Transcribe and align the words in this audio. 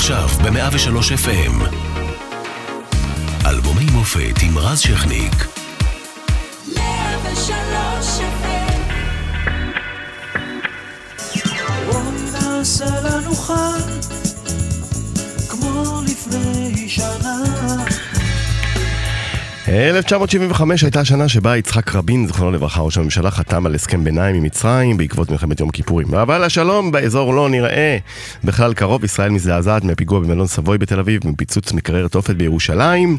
עכשיו 0.00 0.28
ב-103 0.28 1.26
FM. 1.26 1.74
אלבומי 3.46 3.84
מופת 3.92 4.42
עם 4.42 4.58
רז 4.58 4.80
שכניק. 4.80 5.46
103 6.76 8.20
FM 8.20 8.80
בואי 11.86 12.02
נעשה 12.32 13.00
לנו 13.00 13.34
חג, 13.34 13.80
כמו 15.48 16.00
לפני 16.06 16.88
שנה. 16.88 17.36
1975 19.68 20.82
הייתה 20.82 21.00
השנה 21.00 21.28
שבה 21.28 21.56
יצחק 21.56 21.94
רבין, 21.94 22.26
זכרונו 22.26 22.50
לברכה, 22.50 22.80
ראש 22.80 22.98
הממשלה, 22.98 23.30
חתם 23.30 23.66
על 23.66 23.74
הסכם 23.74 24.04
ביניים 24.04 24.36
עם 24.36 24.42
מצרים 24.42 24.96
בעקבות 24.96 25.30
מלחמת 25.30 25.60
יום 25.60 25.70
כיפורים. 25.70 26.14
אבל 26.14 26.44
השלום 26.44 26.92
באזור 26.92 27.34
לא 27.34 27.48
נראה 27.48 27.98
בכלל 28.44 28.74
קרוב. 28.74 29.04
ישראל 29.04 29.30
מזדעזעת 29.30 29.84
מהפיגוע 29.84 30.20
במלון 30.20 30.46
סבוי 30.46 30.78
בתל 30.78 30.98
אביב, 30.98 31.26
מפיצוץ 31.26 31.72
מקרר 31.72 32.08
תופת 32.08 32.34
בירושלים. 32.34 33.18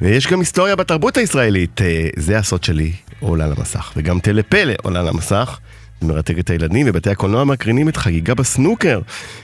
ויש 0.00 0.26
גם 0.26 0.40
היסטוריה 0.40 0.76
בתרבות 0.76 1.16
הישראלית. 1.16 1.82
אה, 1.82 2.08
זה 2.16 2.38
הסוד 2.38 2.64
שלי, 2.64 2.92
עולה 3.20 3.46
למסך. 3.46 3.92
וגם 3.96 4.20
טלפלא 4.20 4.72
עולה 4.82 5.02
למסך. 5.02 5.58
מרתק 6.02 6.38
את 6.38 6.50
הילדים, 6.50 6.86
ובתי 6.88 7.10
הקולנוע 7.10 7.44
מקרינים 7.44 7.88
את 7.88 7.96
חגיגה 7.96 8.34
בסנוקר, 8.34 9.00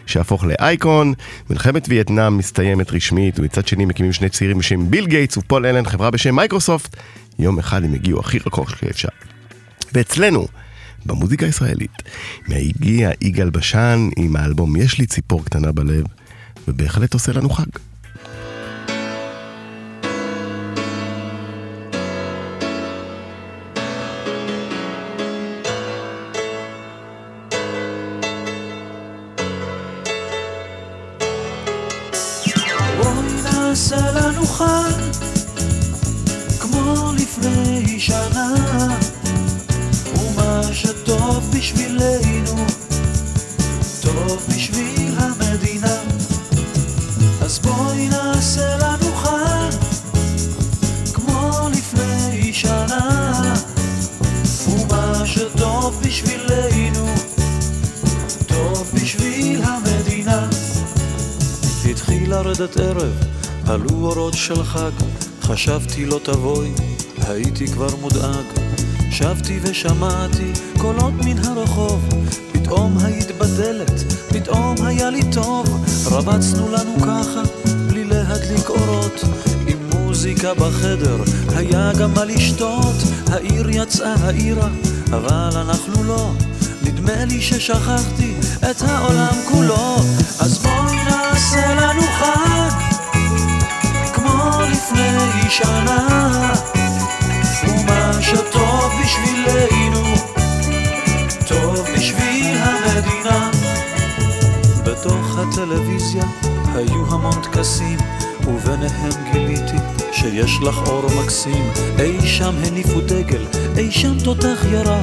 שהפוך 0.07 0.45
לאייקון. 0.45 1.15
מלחמת 1.51 1.87
וייטנאם 1.89 2.39
מסתיימת 2.39 2.93
רשמית, 2.93 3.39
ומצד 3.39 3.67
שני 3.67 3.85
מקימים 3.85 4.13
שני 4.13 4.29
צעירים 4.29 4.59
בשם 4.59 4.91
ביל 4.91 5.07
גייטס 5.07 5.37
ופול 5.37 5.67
אלן, 5.67 5.85
חברה 5.85 6.11
בשם 6.11 6.37
מייקרוסופט. 6.37 6.97
יום 7.39 7.59
אחד 7.59 7.85
הם 7.85 7.95
הגיעו 7.95 8.21
הכי 8.21 8.39
רחוק 8.47 8.71
שאפשר. 8.71 9.09
ואצלנו, 9.93 10.47
במוזיקה 11.07 11.47
הישראלית, 11.47 12.03
הגיע 12.49 13.11
יגאל 13.21 13.51
בשן 13.51 14.09
עם 14.17 14.37
האלבום 14.37 14.77
"יש 14.77 14.99
לי 14.99 15.07
ציפור 15.07 15.45
קטנה 15.45 15.73
בלב", 15.73 16.05
ובהחלט 16.69 17.15
עושה 17.15 17.33
לנו 17.33 17.51
חג. 17.51 17.94
שנה. 38.05 38.55
ומה 40.17 40.61
שטוב 40.73 41.51
בשבילנו, 41.57 42.67
טוב 44.01 44.47
בשביל 44.49 45.15
המדינה. 45.19 45.97
אז 47.41 47.59
בואי 47.59 48.09
נעשה 48.09 48.77
לנו 48.77 49.15
חג, 49.17 49.71
כמו 51.13 51.69
לפני 51.73 52.53
שנה. 52.53 53.55
ומה 54.69 55.23
שטוב 55.27 56.01
בשבילנו, 56.07 57.07
טוב 58.47 58.91
בשביל 58.95 59.63
המדינה. 59.65 60.49
התחיל 61.91 62.31
לרדת 62.31 62.77
ערב, 62.77 63.13
עלו 63.67 64.07
אורות 64.07 64.35
של 64.35 64.65
חג, 64.65 64.93
חשבתי 65.45 66.07
לא 66.07 66.21
תבואי, 66.23 66.73
הייתי 67.27 67.67
כבר 67.67 67.97
מודאג. 68.01 68.45
שבתי 69.11 69.59
ושמעתי 69.63 70.53
קולות 70.79 71.15
מן 71.25 71.39
הרחוב, 71.39 72.09
פתאום 72.53 72.99
היית 73.05 73.39
בדלת, 73.39 74.13
פתאום 74.29 74.75
היה 74.87 75.11
לי 75.11 75.21
טוב. 75.33 75.85
רבצנו 76.07 76.69
לנו 76.73 77.01
ככה, 77.01 77.43
בלי 77.89 78.05
להדליק 78.05 78.69
אורות, 78.69 79.21
עם 79.67 79.79
מוזיקה 79.93 80.55
בחדר, 80.55 81.17
היה 81.57 81.93
גם 82.01 82.15
מה 82.15 82.25
לשתות. 82.25 82.97
העיר 83.33 83.71
יצאה 83.71 84.15
העירה, 84.21 84.69
אבל 85.11 85.51
אנחנו 85.57 86.05
לא. 86.05 86.33
נדמה 86.83 87.25
לי 87.25 87.41
ששכחתי 87.41 88.35
את 88.71 88.83
העולם 88.83 89.35
כולו, 89.53 89.97
אז 90.41 90.59
בואי 90.59 90.97
נעשה 91.05 91.75
לנו 91.75 92.03
חג, 92.03 92.94
לפני 94.85 95.51
שנה, 95.51 96.53
ומה 97.69 98.13
שטוב 98.23 98.93
בשבילנו, 99.03 100.15
טוב 101.49 101.87
בשביל 101.97 102.57
המדינה. 102.57 103.51
בתוך 104.85 105.39
הטלוויזיה 105.39 106.25
היו 106.75 107.15
המון 107.15 107.43
טקסים, 107.43 107.99
וביניהם 108.47 109.33
גיליתי 109.33 109.77
שיש 110.13 110.59
לך 110.63 110.79
אור 110.87 111.07
מקסים. 111.23 111.73
אי 111.99 112.27
שם 112.27 112.55
הניפו 112.67 113.01
דגל, 113.01 113.45
אי 113.77 113.93
שם 113.93 114.19
תותח 114.25 114.65
ירה, 114.73 115.03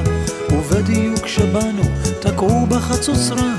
ובדיוק 0.50 1.20
כשבאנו 1.20 1.82
תקעו 2.20 2.66
בחצוצרה. 2.66 3.54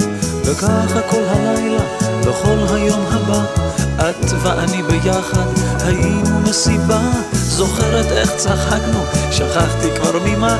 וככה 0.45 1.01
כל 1.09 1.23
הלילה 1.27 1.83
וכל 2.21 2.75
היום 2.75 3.01
הבא, 3.11 3.45
את 3.99 4.25
ואני 4.43 4.83
ביחד 4.83 5.45
היינו 5.79 6.39
מסיבה. 6.39 7.01
זוכרת 7.33 8.05
איך 8.11 8.31
צחקנו, 8.35 8.99
שכחתי 9.31 9.87
כבר 9.95 10.19
ממה, 10.25 10.57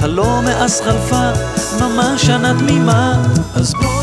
הלא 0.00 0.40
מאז 0.44 0.80
חלפה 0.80 1.30
ממש 1.80 2.26
שנה 2.26 2.54
תמימה. 2.58 3.22
אז 3.54 3.74
בואי 3.74 3.97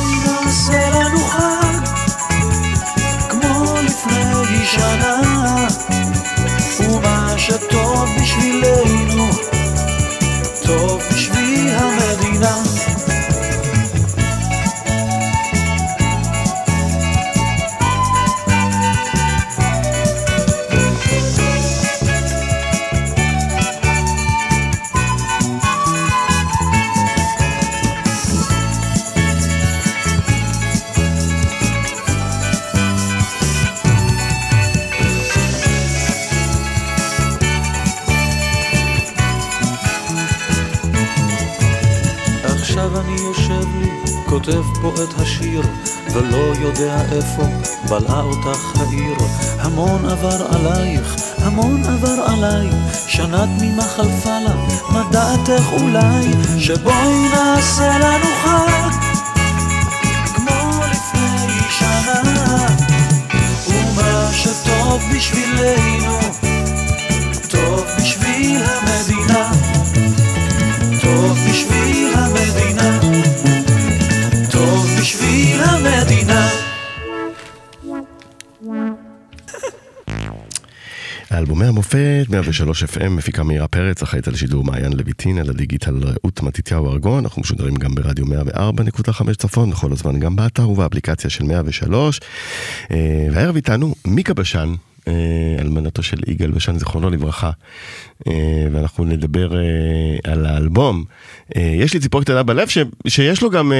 בלעה 47.99 48.21
אותך 48.21 48.79
העיר. 48.79 49.17
המון 49.59 50.05
עבר 50.05 50.45
עלייך, 50.55 51.15
המון 51.37 51.83
עבר 51.83 52.23
עליי, 52.27 52.69
שנה 53.07 53.45
תמימה 53.57 53.83
חלפה 53.83 54.39
לה, 54.39 54.55
מה 54.89 55.03
דעתך 55.11 55.63
אולי, 55.81 56.25
שבואי 56.59 57.29
נעשה 57.33 57.97
לנו 57.99 58.25
חג, 58.43 59.04
103 82.35 82.83
FM, 82.83 83.09
מפיקה 83.09 83.43
מאירה 83.43 83.67
פרץ, 83.67 84.01
אחראית 84.01 84.27
על 84.27 84.35
שידור 84.35 84.63
מעיין 84.63 84.93
לויטין, 84.93 85.37
על 85.37 85.49
הדיגיטל 85.49 85.95
רעות 86.03 86.43
מתתיהו 86.43 86.91
ארגון, 86.91 87.23
אנחנו 87.23 87.41
משודרים 87.41 87.75
גם 87.75 87.95
ברדיו 87.95 88.25
104.5 88.25 89.33
צפון, 89.37 89.71
בכל 89.71 89.91
הזמן 89.91 90.19
גם 90.19 90.35
באתר 90.35 90.69
ובאפליקציה 90.69 91.29
של 91.29 91.43
103. 91.43 92.19
אה, 92.91 93.27
והערב 93.31 93.55
איתנו 93.55 93.95
מיקה 94.07 94.33
בשן, 94.33 94.73
אה, 95.07 95.13
אלמנתו 95.59 96.03
של 96.03 96.17
יגאל 96.27 96.51
בשן, 96.51 96.79
זיכרונו 96.79 97.09
לברכה, 97.09 97.51
אה, 98.27 98.67
ואנחנו 98.71 99.05
נדבר 99.05 99.51
על 100.23 100.45
האלבום. 100.45 101.03
יש 101.55 101.93
לי 101.93 101.99
ציפור 101.99 102.21
קטנה 102.21 102.43
בלב, 102.43 102.67
ש, 102.67 102.77
שיש 103.07 103.41
לו 103.41 103.49
גם 103.49 103.71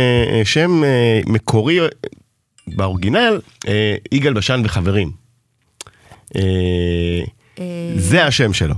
שם 0.44 0.82
מקורי 1.28 1.80
באורגינל, 2.68 3.40
יגאל 4.12 4.34
בשן 4.34 4.62
וחברים. 4.66 5.12
אה, 7.60 7.64
זה 7.98 8.26
השם 8.26 8.54
שלו. 8.54 8.76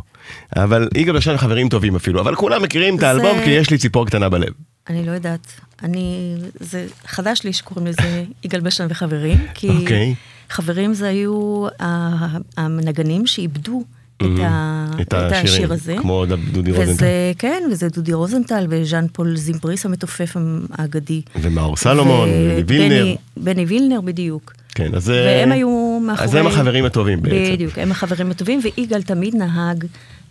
אבל 0.55 0.87
יגאל 0.97 1.15
בשן 1.17 1.37
חברים 1.37 1.69
טובים 1.69 1.95
אפילו, 1.95 2.21
אבל 2.21 2.35
כולם 2.35 2.63
מכירים 2.63 2.97
את 2.97 3.03
האלבום 3.03 3.37
כי 3.43 3.49
יש 3.49 3.69
לי 3.69 3.77
ציפור 3.77 4.05
קטנה 4.05 4.29
בלב. 4.29 4.53
אני 4.89 5.05
לא 5.05 5.11
יודעת. 5.11 5.47
אני, 5.83 6.35
זה 6.59 6.85
חדש 7.07 7.43
לי 7.43 7.53
שקוראים 7.53 7.87
לזה 7.87 8.23
יגאל 8.43 8.59
בשן 8.61 8.87
וחברים, 8.89 9.37
כי 9.53 9.69
אוקיי. 9.69 10.15
חברים 10.49 10.93
זה 10.93 11.07
היו 11.07 11.67
ה- 11.79 12.27
הנגנים 12.57 13.27
שאיבדו 13.27 13.83
את, 14.17 14.25
ה, 14.43 14.85
את 15.01 15.07
את 15.07 15.13
השיר 15.13 15.73
הזה. 15.73 15.95
כמו 16.01 16.25
דודי 16.51 16.71
רוזנטל. 16.71 16.91
וזה, 16.91 17.07
כן, 17.37 17.63
וזה 17.71 17.89
דודי 17.89 18.13
רוזנטל 18.13 18.67
וז'אן 18.69 19.05
פול 19.13 19.37
זימבריס 19.37 19.85
המתופף 19.85 20.35
האגדי. 20.71 21.21
ומאור 21.41 21.75
סלומון, 21.77 22.29
ובני- 22.31 22.79
וילנר. 22.79 23.15
בני 23.37 23.65
וילנר, 23.65 24.01
בדיוק. 24.01 24.53
כן, 24.77 24.95
אז... 24.95 25.09
והם 25.09 25.51
היו 25.51 25.99
מאחורי... 26.01 26.27
אז 26.27 26.35
הם 26.35 26.47
החברים 26.47 26.85
הטובים 26.85 27.21
בעצם. 27.21 27.53
בדיוק, 27.53 27.77
הם 27.77 27.91
החברים 27.91 28.31
הטובים, 28.31 28.59
ויגאל 28.63 29.01
תמיד 29.01 29.35
נהג 29.35 29.85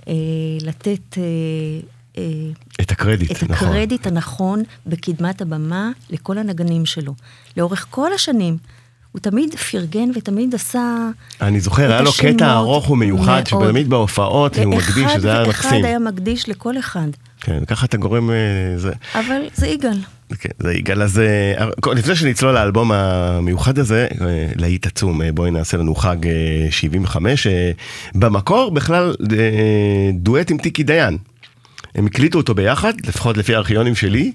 אה, 0.08 0.14
לתת 0.60 1.18
אה, 1.18 1.22
אה, 2.18 2.22
את 2.80 2.90
הקרדיט, 2.90 3.30
את 3.30 3.50
נכון. 3.50 3.68
הקרדיט 3.68 4.06
הנכון 4.06 4.62
בקדמת 4.86 5.40
הבמה 5.40 5.90
לכל 6.10 6.38
הנגנים 6.38 6.86
שלו. 6.86 7.14
לאורך 7.56 7.86
כל 7.90 8.12
השנים. 8.12 8.56
הוא 9.16 9.20
תמיד 9.22 9.54
פרגן 9.54 10.10
ותמיד 10.14 10.54
עשה... 10.54 11.08
אני 11.40 11.60
זוכר, 11.60 11.92
היה 11.92 12.00
לו 12.00 12.10
קטע 12.18 12.52
ארוך 12.52 12.90
ומיוחד. 12.90 13.42
שתמיד 13.46 13.88
בהופעות 13.88 14.58
הוא 14.58 14.74
מקדיש, 14.76 15.12
שזה 15.12 15.32
היה 15.32 15.48
מקסים. 15.48 15.84
היה 15.84 15.98
מקדיש 15.98 16.48
לכל 16.48 16.78
אחד. 16.78 17.08
כן, 17.40 17.64
ככה 17.64 17.86
אתה 17.86 17.96
גורם... 17.96 18.30
אה, 18.30 18.36
זה... 18.76 18.92
אבל 19.14 19.42
זה 19.54 19.66
יגאל. 19.66 19.98
כן, 20.38 20.48
זה 20.58 20.74
יגאל, 20.74 21.02
אז 21.02 21.18
אה, 21.18 21.68
לפני 21.94 22.16
שנצלול 22.16 22.54
לאלבום 22.54 22.92
המיוחד 22.92 23.78
הזה, 23.78 24.06
אה, 24.20 24.48
להיט 24.56 24.86
עצום, 24.86 25.20
בואי 25.34 25.50
נעשה 25.50 25.76
לנו 25.76 25.94
חג 25.94 26.26
אה, 26.26 26.32
75. 26.70 27.46
אה, 27.46 27.70
במקור 28.14 28.70
בכלל 28.70 29.14
דואט 30.14 30.50
עם 30.50 30.58
טיקי 30.58 30.82
דיין. 30.82 31.18
הם 31.94 32.06
הקליטו 32.06 32.38
אותו 32.38 32.54
ביחד, 32.54 32.92
לפחות 33.06 33.36
לפי 33.36 33.54
הארכיונים 33.54 33.94
שלי, 33.94 34.32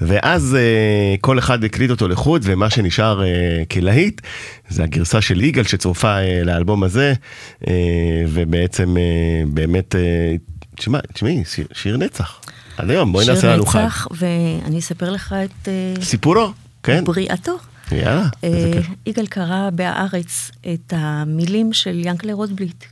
ואז 0.00 0.54
אה, 0.54 1.14
כל 1.20 1.38
אחד 1.38 1.64
הקליט 1.64 1.90
אותו 1.90 2.08
לחוד, 2.08 2.42
ומה 2.44 2.70
שנשאר 2.70 3.22
אה, 3.24 3.28
כלהיט 3.70 4.20
זה 4.68 4.82
הגרסה 4.84 5.20
של 5.20 5.44
יגאל 5.44 5.64
שצורפה 5.64 6.18
אה, 6.18 6.40
לאלבום 6.44 6.82
הזה, 6.82 7.12
אה, 7.68 7.72
ובעצם 8.28 8.96
אה, 8.96 9.02
באמת, 9.48 9.94
אה, 9.94 10.34
תשמע, 10.76 10.98
תשמעי, 11.12 11.44
שיר, 11.44 11.66
שיר 11.72 11.96
נצח. 11.96 12.40
עד 12.76 12.90
היום, 12.90 13.12
בואי 13.12 13.26
נעשה 13.26 13.52
לנו 13.54 13.66
חג. 13.66 13.72
שיר 13.78 13.86
נצח, 13.86 14.06
ואני 14.10 14.78
אספר 14.78 15.10
לך 15.10 15.34
את 15.44 15.68
אה, 15.68 16.04
סיפורו, 16.04 16.52
כן? 16.82 17.04
בריאתו. 17.04 17.56
יאללה, 17.92 18.24
איזה 18.42 18.66
אה, 18.66 18.72
כיף. 18.72 18.86
יגאל 19.06 19.26
קרא 19.26 19.70
בהארץ 19.70 20.50
את 20.74 20.92
המילים 20.96 21.72
של 21.72 22.00
ינקלה 22.04 22.32
רוטבליט. 22.32 22.84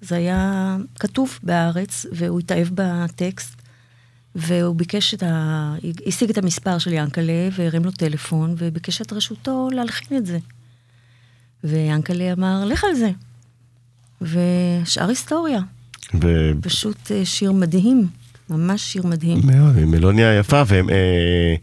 זה 0.00 0.16
היה 0.16 0.76
כתוב 1.00 1.38
בהארץ, 1.42 2.06
והוא 2.12 2.40
התאהב 2.40 2.68
בטקסט, 2.74 3.62
והוא 4.34 4.76
ביקש 4.76 5.14
את 5.14 5.22
ה... 5.22 5.74
השיג 6.06 6.30
את 6.30 6.38
המספר 6.38 6.78
של 6.78 6.92
ינקלה, 6.92 7.48
והרים 7.52 7.84
לו 7.84 7.90
טלפון, 7.90 8.54
וביקש 8.58 9.00
את 9.02 9.12
רשותו 9.12 9.68
להלחין 9.72 10.18
את 10.18 10.26
זה. 10.26 10.38
ויאנקלה 11.64 12.32
אמר, 12.32 12.64
לך 12.64 12.84
על 12.84 12.94
זה. 12.94 13.10
ושאר 14.22 15.08
היסטוריה. 15.08 15.60
ו- 16.22 16.50
פשוט 16.62 17.10
אה, 17.10 17.24
שיר 17.24 17.52
מדהים, 17.52 18.06
ממש 18.50 18.82
שיר 18.82 19.06
מדהים. 19.06 19.40
מאוד, 19.44 19.76
מלוניה 19.84 20.38
יפה, 20.38 20.62
והם, 20.66 20.90
אה, 20.90 21.54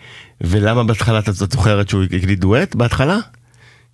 ולמה 0.42 0.84
בהתחלה 0.84 1.20
את 1.20 1.34
זוכרת 1.34 1.90
שהוא 1.90 2.04
הקליט 2.04 2.40
דואט 2.40 2.76
בהתחלה? 2.76 3.18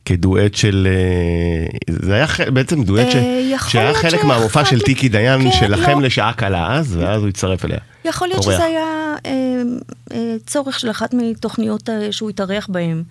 כדואט 0.07 0.55
של... 0.55 0.87
אה, 0.89 1.95
זה 2.01 2.13
היה 2.13 2.25
בעצם 2.53 2.83
דואט 2.83 3.11
ש... 3.11 3.15
אה, 3.15 3.55
שהיה 3.67 3.93
חלק 3.93 4.23
מהמופע 4.23 4.65
של 4.65 4.81
טיקי 4.81 5.09
דיין 5.09 5.43
כן, 5.43 5.51
שלכם 5.51 5.99
לא. 5.99 6.05
לשעה 6.05 6.33
קלה 6.33 6.73
אז, 6.73 6.95
ואז 6.95 7.21
הוא 7.21 7.29
הצטרף 7.29 7.65
אליה. 7.65 7.77
יכול 8.05 8.27
להיות. 8.27 8.43
שזה 8.43 8.63
היה 8.63 9.15
אה, 9.25 10.35
צורך 10.45 10.79
של 10.79 10.91
אחת 10.91 11.13
מתוכניות 11.13 11.89
שהוא 12.11 12.29
התארח 12.29 12.67
בהן, 12.69 13.03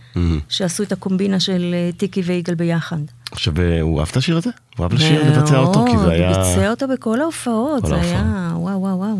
שעשו 0.48 0.82
את 0.82 0.93
הקומבינה 0.93 1.40
של 1.40 1.75
טיקי 1.96 2.20
ויגאל 2.20 2.54
ביחד. 2.54 2.98
עכשיו, 3.32 3.54
הוא 3.81 4.00
אהב 4.00 4.08
את 4.10 4.16
השיר 4.16 4.37
הזה? 4.37 4.50
הוא 4.76 4.84
אהב 4.84 4.93
לשיר, 4.93 5.22
לבצע 5.31 5.58
אותו, 5.58 5.84
כי 5.87 5.98
זה 5.98 6.10
היה 6.10 6.28
הוא 6.28 6.37
ביצע 6.37 6.70
אותו 6.70 6.88
בכל 6.88 7.20
ההופעות, 7.20 7.87
זה. 7.87 7.94
היה 7.94 8.52
וואו 8.54 8.81
וואו 8.81 8.98
וואו. 8.98 9.16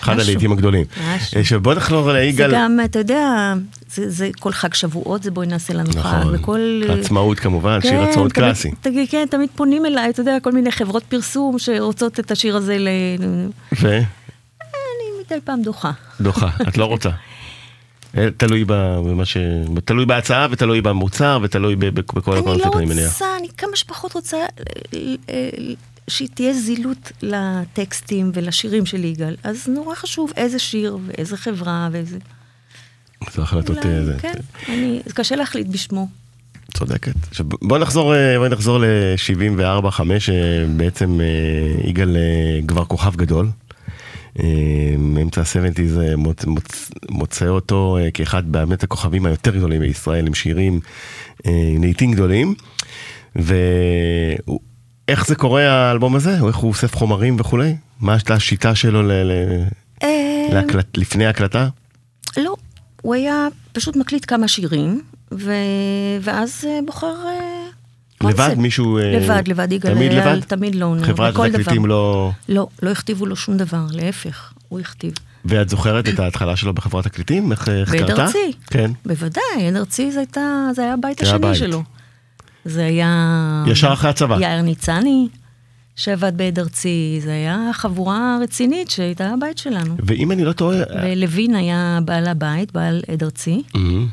אחד. 0.00 0.20
הלעיתים 0.20 0.52
הגדולים. 0.52 0.84
משהו. 1.14 1.34
אה, 1.36 1.40
עכשיו 1.40 1.60
בוא 1.60 1.74
נחזור 1.74 2.04
זה 2.04 2.12
ליגאל. 2.12 2.54
גם, 2.54 2.78
אתה 2.84 2.98
יודע, 2.98 3.54
זה, 3.90 4.10
זה 4.10 4.30
כל 4.40 4.52
חג 4.52 4.74
שבועות, 4.74 5.22
זה 5.22 5.30
בואי 5.30 5.46
נעשה 5.46 5.74
לנו 5.74 5.90
חג, 5.92 5.98
נכון, 5.98 6.34
וכל... 6.34 6.80
עצמאות 7.00 7.40
כמובן, 7.40 7.80
שיר 7.80 7.90
כן, 7.90 7.96
עצמאות 8.10 8.32
תמיד- 8.32 8.44
קלאסי. 8.44 8.70
תגיד, 8.80 9.10
כן, 9.10 9.26
תמיד 9.30 9.48
פונים 9.56 9.86
אליי, 9.86 10.10
אתה 10.10 10.20
יודע, 10.20 10.40
כל 10.42 10.52
מיני 10.52 10.72
חברות 10.72 11.02
פרסום 11.04 11.58
שרוצות 11.58 12.20
את 12.20 12.30
השיר 12.30 12.56
הזה 12.56 12.78
ל... 12.78 12.88
ו? 13.82 13.88
אני 13.88 14.04
מדי 15.26 15.40
פעם 15.44 15.62
דוחה. 15.62 15.90
דוחה, 16.20 16.48
את 16.68 16.78
לא 16.78 16.84
רוצה. 16.84 17.10
אה, 18.16 18.28
תלוי 18.36 18.64
במה 18.66 19.24
ש... 19.24 19.36
תלוי 19.84 20.06
בהצעה 20.06 20.46
ותלוי 20.50 20.80
במוצר 20.80 21.38
ותלוי 21.42 21.76
בכל 21.76 22.30
אני 22.32 22.40
הקונספט, 22.40 22.66
לא 22.74 22.78
אני 22.78 22.86
מניח. 22.86 23.12
רוצה, 23.12 23.26
אני 23.40 23.48
כמה 23.58 23.70
שפחות 23.76 24.12
רוצה 24.12 24.36
אה, 24.36 24.44
אה, 25.30 25.48
שתהיה 26.08 26.52
זילות 26.54 27.12
לטקסטים 27.22 28.30
ולשירים 28.34 28.86
של 28.86 29.04
יגאל. 29.04 29.36
אז 29.42 29.68
נורא 29.68 29.94
חשוב 29.94 30.32
איזה 30.36 30.58
שיר 30.58 30.98
ואיזה 31.06 31.36
חברה 31.36 31.88
ואיזה... 31.92 32.18
זה 33.34 33.42
החלטות... 33.42 33.78
אולי, 33.78 33.88
אה, 33.96 34.04
זה- 34.04 34.16
כן, 34.20 34.32
אני, 34.68 35.00
זה 35.06 35.12
קשה 35.14 35.36
להחליט 35.36 35.66
בשמו. 35.66 36.08
צודקת. 36.74 37.12
עכשיו, 37.28 37.46
בוא 37.48 37.78
נחזור, 37.78 38.14
אה, 38.14 38.38
בוא 38.38 38.48
נחזור 38.48 38.78
ל-74, 38.78 39.90
5, 39.90 40.30
בעצם 40.76 41.20
אה, 41.20 41.88
יגאל 41.88 42.16
אה, 42.16 42.22
כבר 42.66 42.84
כוכב 42.84 43.16
גדול. 43.16 43.48
אה, 44.38 44.44
מאמצע 44.98 45.40
ה-70's 45.40 46.00
אה, 46.00 46.16
מוצ, 46.16 46.44
מוצ, 46.44 46.90
מוצא 47.10 47.48
אותו 47.48 47.98
אה, 48.00 48.10
כאחד 48.10 48.52
באמת 48.52 48.82
הכוכבים 48.82 49.26
היותר 49.26 49.56
גדולים 49.56 49.80
בישראל, 49.80 50.26
עם 50.26 50.34
שירים 50.34 50.80
אה, 51.46 51.52
לעיתים 51.80 52.12
גדולים. 52.12 52.54
ואיך 55.08 55.26
זה 55.26 55.34
קורה 55.34 55.68
האלבום 55.70 56.16
הזה? 56.16 56.40
או 56.40 56.48
איך 56.48 56.56
הוא 56.56 56.68
אוסף 56.68 56.96
חומרים 56.96 57.36
וכולי? 57.40 57.76
מה 58.00 58.12
הייתה 58.12 58.34
השיטה 58.34 58.74
שלו 58.74 59.02
ל, 59.02 59.12
ל, 59.12 59.32
אה, 60.02 60.46
להקלט, 60.52 60.96
לפני 60.98 61.26
ההקלטה? 61.26 61.68
לא, 62.36 62.54
הוא 63.02 63.14
היה 63.14 63.48
פשוט 63.72 63.96
מקליט 63.96 64.24
כמה 64.28 64.48
שירים, 64.48 65.00
ו... 65.32 65.52
ואז 66.20 66.64
אה, 66.68 66.78
בוחר 66.86 67.14
אה, 67.26 67.66
לבד 68.20 68.36
קונספט. 68.36 68.56
מישהו... 68.56 68.98
לבד, 68.98 69.48
לבד, 69.48 69.72
יגאל 69.72 69.94
תמיד 69.94 70.12
לבד? 70.12 70.40
תמיד 70.40 70.74
לונר, 70.74 71.04
חברת 71.04 71.34
בכל 71.34 71.46
התקליטים. 71.46 71.86
לא... 71.86 72.30
לא, 72.48 72.66
לא 72.82 72.90
הכתיבו 72.90 73.26
לו 73.26 73.36
שום 73.36 73.56
דבר, 73.56 73.82
להפך, 73.90 74.52
הוא 74.68 74.80
הכתיב. 74.80 75.12
ואת 75.44 75.68
זוכרת 75.68 76.08
את 76.08 76.20
ההתחלה 76.20 76.56
שלו 76.56 76.74
בחברת 76.74 77.04
תקליטים? 77.04 77.52
איך 77.52 77.68
איך 77.68 77.90
בעד 77.90 78.06
קרתה? 78.06 78.22
ארצי. 78.22 78.52
כן. 78.66 78.90
בוודאי, 79.06 79.42
עין 79.56 79.76
ארצי 79.76 80.12
זה, 80.12 80.22
זה 80.74 80.82
היה 80.82 80.94
הבית 80.94 81.22
השני. 81.22 81.54
שלו. 81.54 81.82
זה 82.68 82.84
היה... 82.86 83.64
ישר 83.66 83.92
אחרי 83.92 84.10
הצבא. 84.10 84.36
יאיר 84.40 84.62
ניצני, 84.62 85.28
שעבד 85.96 86.36
בעד 86.36 86.58
ארצי, 86.58 87.18
זה 87.22 87.32
היה 87.32 87.70
חבורה 87.72 88.38
רצינית 88.42 88.90
שהייתה 88.90 89.30
הבית 89.30 89.58
שלנו. 89.58 89.96
ואם 90.06 90.32
אני 90.32 90.44
לא 90.44 90.52
טועה... 90.52 90.78
ולוין 91.02 91.54
היה 91.54 91.98
בעל 92.04 92.26
הבית, 92.26 92.72
בעל 92.72 93.02
עד 93.12 93.22
ארצי. 93.22 93.62
אמ, 93.74 94.06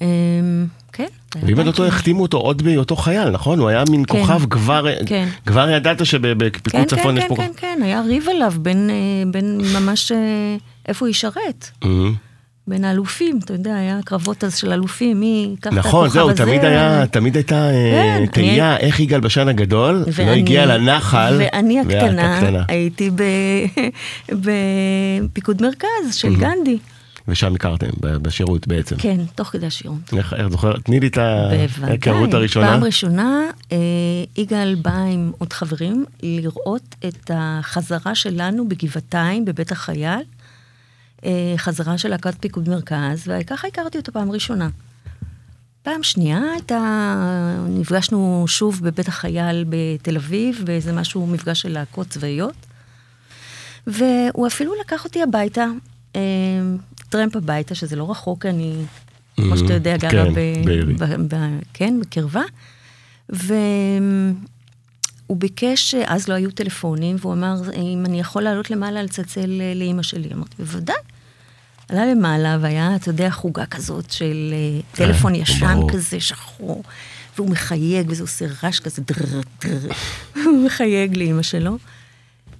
אמ, 0.00 0.66
כן. 0.92 1.06
ואם 1.42 1.60
אני 1.60 1.66
לא 1.66 1.72
טועה. 1.72 1.88
החתימו 1.88 2.22
אותו 2.22 2.38
עוד 2.38 2.62
בהיותו 2.62 2.96
חייל, 2.96 3.30
נכון? 3.30 3.58
הוא 3.58 3.68
היה 3.68 3.84
מין 3.90 4.04
כן. 4.04 4.20
כוכב, 4.20 4.42
כבר 4.50 4.86
כן. 5.06 5.28
כבר 5.46 5.70
ידעת 5.70 6.06
שבפיקוד 6.06 6.72
כן, 6.72 6.84
צפון 6.84 7.14
כן, 7.14 7.16
יש 7.16 7.22
כן, 7.22 7.28
פה... 7.28 7.36
כן, 7.36 7.50
כן, 7.56 7.80
היה 7.82 8.00
ריב 8.00 8.28
עליו 8.28 8.52
בין, 8.58 8.90
אה, 8.90 9.30
בין 9.30 9.60
ממש, 9.74 10.12
אה, 10.12 10.56
איפה 10.88 11.04
הוא 11.04 11.10
ישרת? 11.10 11.70
אמ, 11.84 12.14
בין 12.66 12.84
האלופים, 12.84 13.38
אתה 13.44 13.52
יודע, 13.52 13.74
היה 13.76 13.98
קרבות 14.04 14.44
אז 14.44 14.56
של 14.56 14.72
אלופים, 14.72 15.20
מי 15.20 15.46
ייקח 15.50 15.72
את 15.72 15.78
הכוכב 15.78 15.78
הזה. 15.78 15.88
נכון, 15.88 16.08
זהו, 16.08 16.32
תמיד 16.32 16.64
היה, 16.64 17.06
תמיד 17.06 17.36
הייתה 17.36 17.70
אה, 17.70 18.16
כן, 18.18 18.26
תהייה 18.26 18.76
איך 18.76 19.00
יגאל 19.00 19.20
בשן 19.20 19.48
הגדול 19.48 19.94
לא 19.94 20.04
ואני- 20.12 20.30
הגיע 20.38 20.66
לנחל. 20.66 21.36
ואני 21.38 21.78
ואת 21.88 22.04
הקטנה, 22.18 22.64
הייתי 22.68 23.10
בפיקוד 25.24 25.62
מרכז 25.62 25.86
של 26.12 26.36
גנדי. 26.36 26.78
ושם 27.28 27.54
הכרתם, 27.54 27.86
בשירות 28.00 28.68
בעצם. 28.68 28.96
כן, 28.98 29.20
תוך 29.34 29.48
כדי 29.48 29.66
השירות. 29.66 29.98
איך 30.16 30.32
איך 30.32 30.48
זוכרת? 30.48 30.84
תני 30.84 31.00
לי 31.00 31.06
את 31.06 31.18
ההיכרות. 31.18 32.34
הראשונה. 32.34 32.66
פעם 32.68 32.84
ראשונה, 32.84 33.40
אה, 33.72 33.76
יגאל 34.36 34.74
בא 34.82 34.96
עם 35.12 35.32
עוד 35.38 35.52
חברים 35.52 36.04
לראות 36.22 36.94
את 37.08 37.30
החזרה 37.34 38.14
שלנו 38.14 38.68
בגבעתיים, 38.68 39.44
בבית 39.44 39.72
החייל. 39.72 40.20
אה, 41.24 41.54
חזרה 41.56 41.98
של 41.98 42.08
להקת 42.08 42.34
פיקוד 42.40 42.68
מרכז, 42.68 43.22
וככה 43.26 43.68
הכרתי 43.68 43.98
אותו 43.98 44.12
פעם 44.12 44.32
ראשונה. 44.32 44.68
פעם 45.82 46.02
שנייה 46.02 46.40
הייתה, 46.52 47.14
נפגשנו 47.68 48.44
שוב 48.48 48.80
בבית 48.82 49.08
החייל 49.08 49.64
בתל 49.68 50.16
אביב, 50.16 50.62
באיזה 50.64 50.92
משהו, 50.92 51.26
מפגש 51.26 51.60
של 51.60 51.72
להקות 51.72 52.08
צבאיות. 52.08 52.54
והוא 53.86 54.46
אפילו 54.46 54.72
לקח 54.80 55.04
אותי 55.04 55.22
הביתה, 55.22 55.66
אה, 56.16 56.20
טרמפ 57.08 57.36
הביתה, 57.36 57.74
שזה 57.74 57.96
לא 57.96 58.10
רחוק, 58.10 58.46
אני, 58.46 58.74
כמו 59.36 59.58
שאתה 59.58 59.72
יודע, 59.72 59.96
גרה 59.96 60.10
כן, 60.10 60.34
ב. 60.34 60.38
ב, 60.98 61.34
ב, 61.34 61.36
כן, 61.72 62.00
בקרבה. 62.00 62.42
והוא 63.28 64.36
ביקש, 65.30 65.94
אז 65.94 66.28
לא 66.28 66.34
היו 66.34 66.50
טלפונים, 66.50 67.16
והוא 67.18 67.32
אמר, 67.32 67.54
אם 67.76 68.02
אני 68.06 68.20
יכול 68.20 68.42
לעלות 68.42 68.70
למעלה 68.70 69.02
לצלצל 69.02 69.60
אה, 69.60 69.72
לאימא 69.74 70.02
שלי. 70.02 70.32
אמרתי, 70.32 70.54
בוודאי. 70.58 70.96
עלה 71.88 72.06
למעלה 72.06 72.58
והיה, 72.60 72.96
אתה 72.96 73.10
יודע, 73.10 73.30
חוגה 73.30 73.66
כזאת 73.66 74.10
של 74.10 74.52
אה, 74.52 74.80
טלפון 74.92 75.34
ישן 75.34 75.74
ברור. 75.74 75.90
כזה, 75.92 76.20
שחור, 76.20 76.82
והוא 77.36 77.50
מחייג, 77.50 78.06
וזה 78.10 78.22
עושה 78.22 78.44
רעש 78.62 78.78
כזה, 78.80 79.02
דרר, 79.02 79.40
דרר. 79.64 79.92
הוא 80.44 80.64
מחייג 80.66 81.16
לאימא 81.16 81.42
שלו. 81.42 81.78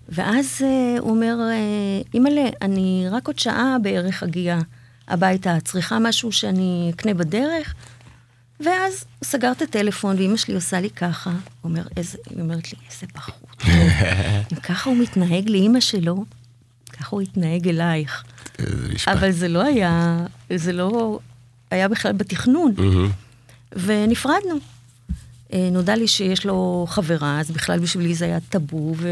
ואז 0.09 0.61
אה, 0.62 1.00
הוא 1.00 1.11
אומר, 1.11 1.37
אה, 1.50 2.02
אימא'לה, 2.14 2.45
אני 2.62 3.07
רק 3.11 3.26
עוד 3.26 3.38
שעה 3.38 3.76
בערך 3.83 4.23
אגיע 4.23 4.59
הביתה, 5.09 5.57
צריכה 5.64 5.99
משהו 5.99 6.33
שאני 6.33 6.93
אקנה 6.95 7.14
בדרך? 7.14 7.75
ואז 8.61 9.04
הוא 9.19 9.26
סגר 9.26 9.52
את 9.52 9.62
הטלפון, 9.62 10.16
ואימא 10.16 10.37
שלי 10.37 10.54
עושה 10.54 10.81
לי 10.81 10.90
ככה. 10.90 11.31
אומר, 11.64 11.83
איזה, 11.97 12.19
היא 12.31 12.40
אומרת 12.40 12.73
לי, 12.73 12.78
איזה 12.90 13.07
בחור. 13.14 13.49
אם 14.52 14.57
ככה 14.62 14.90
הוא 14.90 14.99
מתנהג 14.99 15.49
לאימא 15.49 15.81
שלו, 15.81 16.25
ככה 16.93 17.09
הוא 17.11 17.23
יתנהג 17.23 17.69
אלייך. 17.69 18.25
אבל 19.06 19.30
זה 19.30 19.49
לא 19.49 19.62
היה, 19.62 20.26
זה 20.56 20.73
לא 20.73 21.18
היה 21.70 21.88
בכלל 21.88 22.12
בתכנון. 22.12 22.75
ונפרדנו. 23.73 24.54
אה, 25.52 25.68
נודע 25.73 25.96
לי 25.96 26.08
שיש 26.08 26.46
לו 26.46 26.87
חברה, 26.88 27.40
אז 27.40 27.50
בכלל 27.50 27.78
בשבילי 27.78 28.14
זה 28.14 28.25
היה 28.25 28.40
טאבו, 28.40 28.94
ו... 28.96 29.08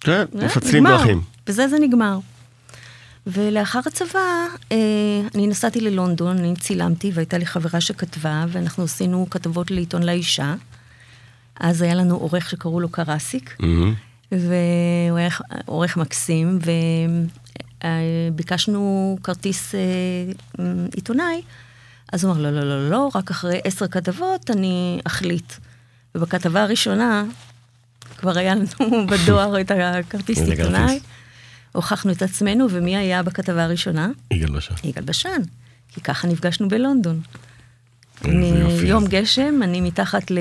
כן, 0.00 0.24
מפצלים. 0.34 0.86
דרכים. 0.86 1.20
בזה 1.46 1.68
זה 1.68 1.78
נגמר. 1.78 2.18
ולאחר 3.26 3.80
הצבא, 3.86 4.46
אה, 4.72 4.76
אני 5.34 5.46
נסעתי 5.46 5.80
ללונדון, 5.80 6.38
אני 6.38 6.54
צילמתי, 6.56 7.10
והייתה 7.14 7.38
לי 7.38 7.46
חברה 7.46 7.80
שכתבה, 7.80 8.44
ואנחנו 8.48 8.84
עשינו 8.84 9.26
כתבות 9.30 9.70
לעיתון 9.70 10.02
לאישה. 10.02 10.54
אז 11.60 11.82
היה 11.82 11.94
לנו 11.94 12.16
עורך 12.16 12.50
שקראו 12.50 12.80
לו 12.80 12.88
קרסיק, 12.88 13.56
מהמם. 13.60 13.94
והוא 14.32 15.18
היה 15.18 15.28
עורך 15.66 15.96
מקסים, 15.96 16.58
וביקשנו 17.84 19.18
כרטיס 19.22 19.74
אה, 19.74 19.80
עיתונאי, 20.94 21.42
אז 22.12 22.24
הוא 22.24 22.32
אמר, 22.32 22.42
לא, 22.42 22.50
לא, 22.50 22.64
לא, 22.64 22.90
לא, 22.90 23.10
רק 23.14 23.30
אחרי 23.30 23.60
עשר 23.64 23.88
כתבות 23.88 24.50
אני 24.50 25.00
אחליט. 25.04 25.52
ובכתבה 26.14 26.62
הראשונה, 26.62 27.24
כבר 28.16 28.38
היה 28.38 28.54
לנו 28.54 29.06
בדואר 29.10 29.60
את 29.60 29.70
הכרטיס 29.70 30.38
עיתונאי. 30.38 31.00
הוכחנו 31.72 32.12
את 32.12 32.22
עצמנו, 32.22 32.66
ומי 32.70 32.96
היה 32.96 33.22
בכתבה 33.22 33.64
הראשונה? 33.64 34.10
יגאל 34.30 34.50
בשן. 34.50 34.74
יגאל 34.84 35.04
בשן, 35.04 35.42
כי 35.88 36.00
ככה 36.00 36.28
נפגשנו 36.28 36.68
בלונדון. 36.68 37.20
יום 38.84 39.06
גשם, 39.06 39.62
אני 39.62 39.80
מתחת 39.80 40.30
ל... 40.30 40.38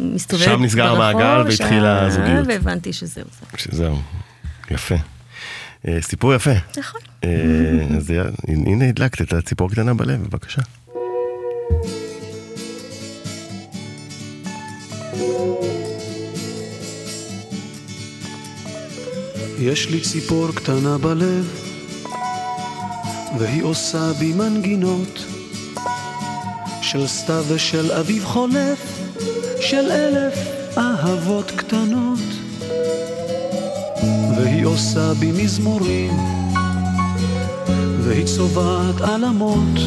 מסתובבת 0.00 0.44
שם 0.44 0.62
נסגר 0.62 0.94
ברחוב, 0.94 1.20
המעגל 1.20 1.42
והתחילה 1.48 2.06
הזוגיות. 2.06 2.46
והבנתי 2.48 2.92
שזהו 2.92 3.24
זה. 3.40 3.58
שזהו. 3.58 3.98
יפה. 4.70 4.94
אה, 5.86 5.98
סיפור 6.02 6.34
יפה. 6.34 6.50
נכון. 6.78 7.00
אה, 7.24 7.30
אז 7.96 8.12
הנה 8.48 8.88
הדלקת 8.88 9.22
את 9.22 9.32
הציפור 9.32 9.70
קטנה 9.70 9.94
בלב, 9.94 10.22
בבקשה. 10.22 10.62
יש 19.60 19.90
לי 19.90 20.00
ציפור 20.00 20.48
קטנה 20.54 20.98
בלב, 20.98 21.60
והיא 23.38 23.62
עושה 23.62 24.12
בי 24.18 24.32
מנגינות 24.32 25.24
של 26.82 27.06
סתיו 27.06 27.44
ושל 27.48 27.92
אביב 27.92 28.24
חולף, 28.24 29.00
של 29.60 29.90
אלף 29.90 30.34
אהבות 30.76 31.50
קטנות. 31.50 32.37
והיא 34.68 34.76
עושה 34.76 35.14
בי 35.14 35.32
מזמורים, 35.32 36.16
והיא 38.00 38.26
צובעת 38.26 39.00
עלמות, 39.00 39.78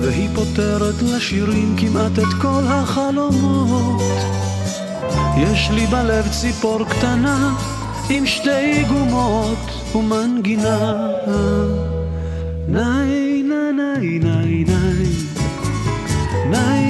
והיא 0.00 0.28
פותרת 0.34 1.02
לשירים 1.02 1.76
כמעט 1.78 2.18
את 2.18 2.42
כל 2.42 2.62
החלומות. 2.66 4.02
יש 5.36 5.70
לי 5.70 5.86
בלב 5.86 6.28
ציפור 6.40 6.84
קטנה 6.84 7.56
עם 8.10 8.26
שתי 8.26 8.84
גומות 8.88 9.94
ומנגינה. 9.94 11.06
ניי 12.68 13.42
ניי 13.42 14.18
ניי 14.18 14.18
ניי 14.18 14.64
ניי 16.50 16.89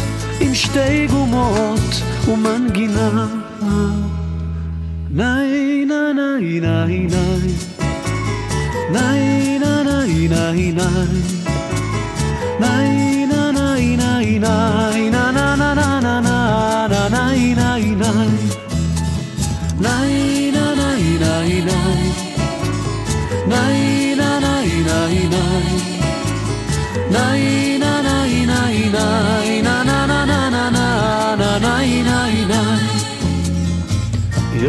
עם 0.41 0.55
שתי 0.55 1.07
גומות 1.07 2.01
ומנגינה. 2.27 3.27
ניי 5.11 5.85
ניי 5.85 6.13
ניי 6.13 6.59
ניי 6.59 7.07
ניי 8.91 9.59
נה 9.59 9.83
ניי 9.83 10.27
ניי 10.27 10.27
ניי 10.27 10.71
ניי 12.59 13.25
נה 13.25 13.51
ניי 13.51 13.97
ניי 13.97 14.39
ניי 14.39 15.30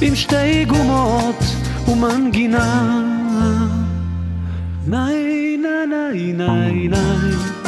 עם 0.00 0.14
שתי 0.14 0.64
גומות 0.64 1.44
ומנגינה. 1.88 3.00
ניי 4.86 5.56
ניי 5.56 6.32
ניי 6.32 6.88
ניי 6.88 7.63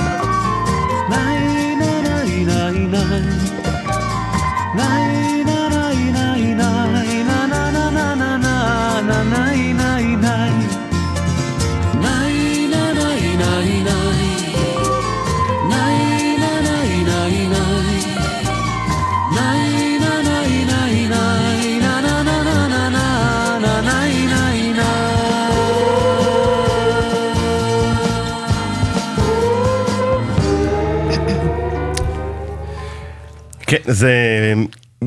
כן, 33.66 33.76
זה... 33.86 34.12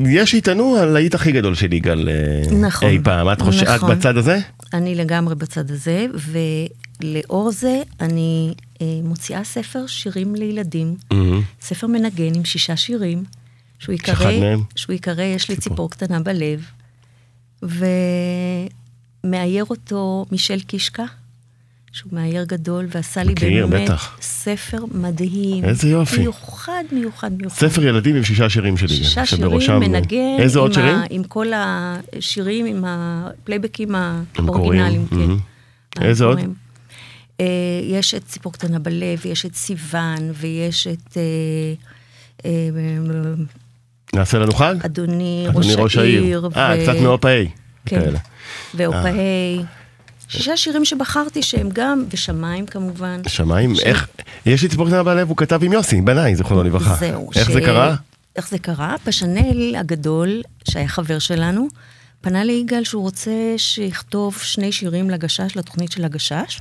יש 0.06 0.30
שיטענו 0.30 0.76
הלהיט 0.76 1.14
הכי 1.14 1.32
גדול 1.32 1.54
של 1.54 1.72
יגאל 1.72 2.08
אה, 2.08 2.56
נכון, 2.56 2.88
אי 2.88 2.98
פעם. 3.04 3.32
את 3.32 3.40
חושבת, 3.40 3.68
את 3.68 3.74
נכון. 3.74 3.98
בצד 3.98 4.16
הזה? 4.16 4.38
אני 4.72 4.94
לגמרי 4.94 5.34
בצד 5.34 5.70
הזה, 5.70 6.06
ולאור 6.14 7.50
זה 7.50 7.82
אני 8.00 8.54
אה, 8.82 8.86
מוציאה 9.04 9.44
ספר 9.44 9.86
שירים 9.86 10.34
לילדים, 10.34 10.96
מהמם. 11.10 11.42
ספר 11.60 11.86
מנגן 11.86 12.34
עם 12.34 12.44
שישה 12.44 12.76
שירים, 12.76 13.24
שהוא 13.78 13.92
ייקרא? 13.92 14.30
שהוא 14.76 14.92
ייקרא 14.92 15.22
יש 15.22 15.48
לי. 15.48 15.56
ציפור 15.56 15.90
קטנה 15.90 16.20
בלב, 16.20 16.64
ומאייר 19.22 19.64
אותו 19.70 20.26
מישל 20.32 20.60
קישקה, 20.60 21.04
שהוא 21.92 22.12
מאייר 22.12 22.44
גדול, 22.44 22.86
ועשה 22.94 23.22
לי 23.22 23.32
מכיר, 23.32 23.66
באמת 23.66 23.84
בטח. 23.90 24.18
ספר 24.20 24.78
מדהים. 24.94 25.64
איזה 25.64 25.88
יופי. 25.88 26.18
מיוחד, 26.18 26.84
מיוחד, 26.92 27.30
מיוחד. 27.38 27.56
ספר 27.68 27.84
ילדים 27.84 28.16
עם 28.16 28.24
שישה 28.24 28.48
שירים 28.50 28.76
של 28.76 28.86
יגאל. 28.86 28.96
שישה 28.96 29.26
שירים, 29.26 29.80
מנגן, 29.80 30.36
איזה 30.38 30.58
עוד 30.58 30.72
שירים? 30.72 30.94
ה, 30.94 31.04
עם 31.10 31.24
כל 31.24 31.46
השירים, 31.54 32.66
עם 32.66 32.84
הפלייבקים 32.86 33.94
האורגינליים, 33.94 35.06
כן. 35.06 35.16
מהמם. 35.16 35.38
איזה 36.00 36.24
עוד? 36.24 36.38
אה, 37.40 37.46
יש 37.84 38.14
את 38.14 38.24
ציפור 38.24 38.52
קטנה 38.52 38.78
בלב, 38.78 39.26
יש 39.26 39.46
את 39.46 39.54
סיוון, 39.54 40.30
ויש 40.34 40.86
את 40.86 41.16
אה, 41.16 41.22
אה, 42.44 42.68
נעשה 44.14 44.38
לנו 44.38 44.52
חג? 44.52 44.74
אדוני 44.84 45.46
אדוני 45.50 45.74
ראש 45.74 45.96
העיר. 45.96 46.48
אה, 46.56 46.74
ו- 46.78 46.82
קצת 46.82 47.00
מאופאי. 47.02 47.48
כן. 47.86 48.12
ואופאי. 48.74 49.62
שישה 50.30 50.56
שירים 50.56 50.84
שבחרתי 50.84 51.42
שהם 51.42 51.68
גם, 51.72 52.04
ושמיים 52.10 52.66
כמובן. 52.66 53.20
שמיים, 53.28 53.74
ש- 53.74 53.80
איך, 53.80 54.08
יש 54.46 54.62
לי 54.62 54.68
ציפור 54.68 54.86
קטנה 54.86 55.02
בלב, 55.02 55.28
הוא 55.28 55.36
כתב 55.36 55.60
עם 55.64 55.72
יוסי, 55.72 56.00
בניי, 56.00 56.36
זיכרונו 56.36 56.62
לברכה. 56.62 56.94
זהו. 57.00 57.30
איך 57.36 57.50
ש- 57.50 57.52
זה 57.52 57.60
קרה? 57.60 57.96
איך 58.36 58.48
זה 58.48 58.58
קרה? 58.58 58.96
פשנל 59.04 59.76
הגדול, 59.76 60.42
שהיה 60.70 60.88
חבר 60.88 61.18
שלנו, 61.18 61.68
פנה 62.20 62.44
ליגאל 62.44 62.84
שהוא 62.84 63.02
רוצה 63.02 63.30
שיכתוב 63.56 64.38
שני 64.38 64.72
שירים 64.72 65.10
לגשש, 65.10 65.56
לתוכנית 65.56 65.92
של 65.92 66.04
הגשש. 66.04 66.58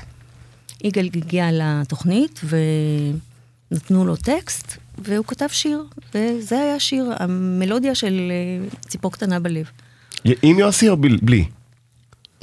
יגאל 0.83 1.09
הגיע 1.15 1.49
לתוכנית 1.51 2.41
ונתנו 3.71 4.05
לו 4.05 4.15
טקסט, 4.15 4.77
והוא 4.97 5.25
כתב 5.25 5.47
שיר, 5.51 5.83
וזה 6.15 6.59
היה 6.59 6.79
שיר, 6.79 7.05
המלודיה 7.19 7.95
של 7.95 8.31
אה, 8.31 8.67
ציפור 8.87 9.11
קטנה 9.11 9.39
בלב. 9.39 9.65
עם 10.41 10.59
יוסי 10.59 10.89
או 10.89 10.97
בל- 10.97 11.17
בלי? 11.21 11.45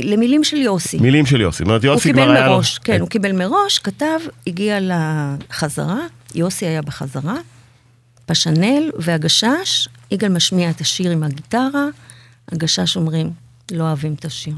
למילים 0.00 0.44
של 0.44 0.56
יוסי. 0.56 0.98
מילים 0.98 1.26
של 1.26 1.40
יוסי. 1.40 1.58
זאת 1.58 1.66
אומרת, 1.66 1.84
יוסי 1.84 2.12
כבר 2.12 2.30
היה 2.30 2.46
לו... 2.46 2.52
מראש, 2.52 2.78
כן, 2.78 3.00
הוא 3.00 3.08
קיבל 3.08 3.32
מראש, 3.32 3.78
כתב, 3.78 4.18
הגיע 4.46 4.78
לחזרה, 4.80 6.00
יוסי 6.34 6.66
היה 6.66 6.82
בחזרה, 6.82 7.34
פשנל 8.26 8.90
והגשש, 8.98 9.88
יגאל 10.10 10.32
משמיע 10.32 10.70
את 10.70 10.80
השיר 10.80 11.10
עם 11.10 11.22
הגיטרה, 11.22 11.86
הגשש 12.52 12.96
אומרים, 12.96 13.30
לא 13.72 13.84
אוהבים 13.84 14.14
את 14.14 14.24
השיר. 14.24 14.54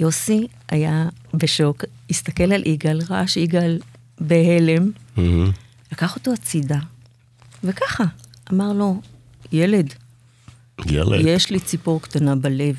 יוסי 0.00 0.46
היה 0.68 1.08
בשוק, 1.34 1.84
הסתכל 2.10 2.52
על 2.52 2.66
יגאל, 2.66 3.00
ראה 3.10 3.28
שיגאל 3.28 3.78
בהלם, 4.20 4.90
מהמם. 5.16 5.50
לקח 5.92 6.16
אותו 6.16 6.32
הצידה, 6.32 6.78
וככה, 7.64 8.04
אמר 8.52 8.72
לו, 8.72 9.00
ילד, 9.52 9.94
ילד. 10.86 11.26
יש 11.26 11.50
לי 11.50 11.60
ציפור 11.60 12.02
קטנה 12.02 12.36
בלב. 12.36 12.76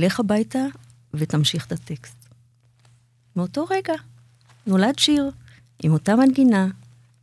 לך 0.00 0.20
הביתה 0.20 0.58
ותמשיך 1.14 1.66
את 1.66 1.72
הטקסט. 1.72 2.16
מאותו 3.36 3.64
רגע 3.70 3.92
נולד 4.66 4.98
שיר 4.98 5.30
עם 5.82 5.92
אותה 5.92 6.16
מנגינה. 6.16 6.66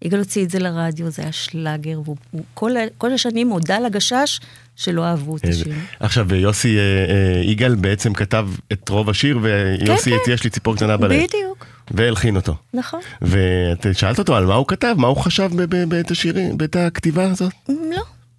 יגאל 0.01 0.19
הוציא 0.19 0.43
את 0.45 0.49
זה 0.49 0.59
לרדיו, 0.59 1.09
זה 1.09 1.21
היה 1.21 1.31
שלאגר, 1.31 1.99
והוא 2.05 2.15
הוא 2.31 2.43
כל, 2.53 2.71
כל 2.97 3.13
השנים 3.13 3.49
הודה 3.49 3.79
לגשש 3.79 4.39
שלא 4.75 5.05
אהבו 5.05 5.37
את 5.37 5.45
איזה- 5.45 5.61
השיר. 5.61 5.73
עכשיו, 5.99 6.35
יוסי, 6.35 6.77
אה, 6.77 6.81
אה, 6.81 7.41
יגאל 7.43 7.75
בעצם 7.75 8.13
כתב 8.13 8.49
את 8.71 8.89
רוב 8.89 9.09
השיר, 9.09 9.39
ויוסי 9.41 10.09
כן, 10.09 10.15
את 10.15 10.21
כן. 10.25 10.31
יש 10.31 10.43
לי 10.43 10.49
ציפור 10.49 10.75
קטנה 10.75 10.97
בלב. 10.97 11.11
בדיוק, 11.23 11.65
והלחין 11.91 12.35
אותו. 12.35 12.55
נכון. 12.73 12.99
ואת 13.21 13.85
שאלת 13.93 14.19
אותו 14.19 14.35
על 14.35 14.45
מה 14.45 14.53
הוא 14.55 14.67
כתב, 14.67 14.95
מה 14.97 15.07
הוא 15.07 15.17
חשב 15.17 15.49
ב- 15.55 15.75
ב- 15.75 15.89
בעת 15.89 16.11
השירים, 16.11 16.57
בעת 16.57 16.75
הכתיבה 16.75 17.31
הזאת? 17.31 17.53
לא, 17.69 17.75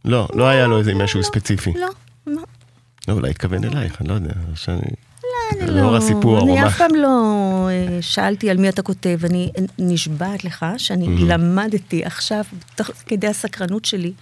לא, 0.05 0.29
לא 0.35 0.49
היה 0.49 0.67
לו 0.67 0.79
איזה 0.79 0.95
משהו 0.95 1.23
ספציפי. 1.23 1.73
לא, 1.77 1.89
לא. 3.09 3.15
לא, 3.15 3.19
אולי 3.19 3.31
התכוון 3.31 3.65
אלייך, 3.65 4.01
אני 4.01 4.09
לא 4.09 4.15
יודע. 4.15 4.33
שאני... 4.55 4.81
אני 5.53 5.71
לאור 5.71 5.97
הסיפור, 5.97 6.41
אני. 6.41 6.67
אף 6.67 6.79
פעם 6.79 6.95
לא 6.95 7.69
אה, 7.71 7.99
שאלתי 8.03 8.51
על 8.51 8.57
מי 8.57 8.69
אתה 8.69 8.83
כותב, 8.83 9.19
אני 9.25 9.51
נשבעת 9.79 10.45
לך 10.45 10.67
שאני 10.77 11.07
למדתי 11.19 12.05
עכשיו, 12.05 12.45
תוך 12.75 12.91
כדי 13.07 13.27
הסקרנות 13.27 13.85
שלי, 13.85 14.13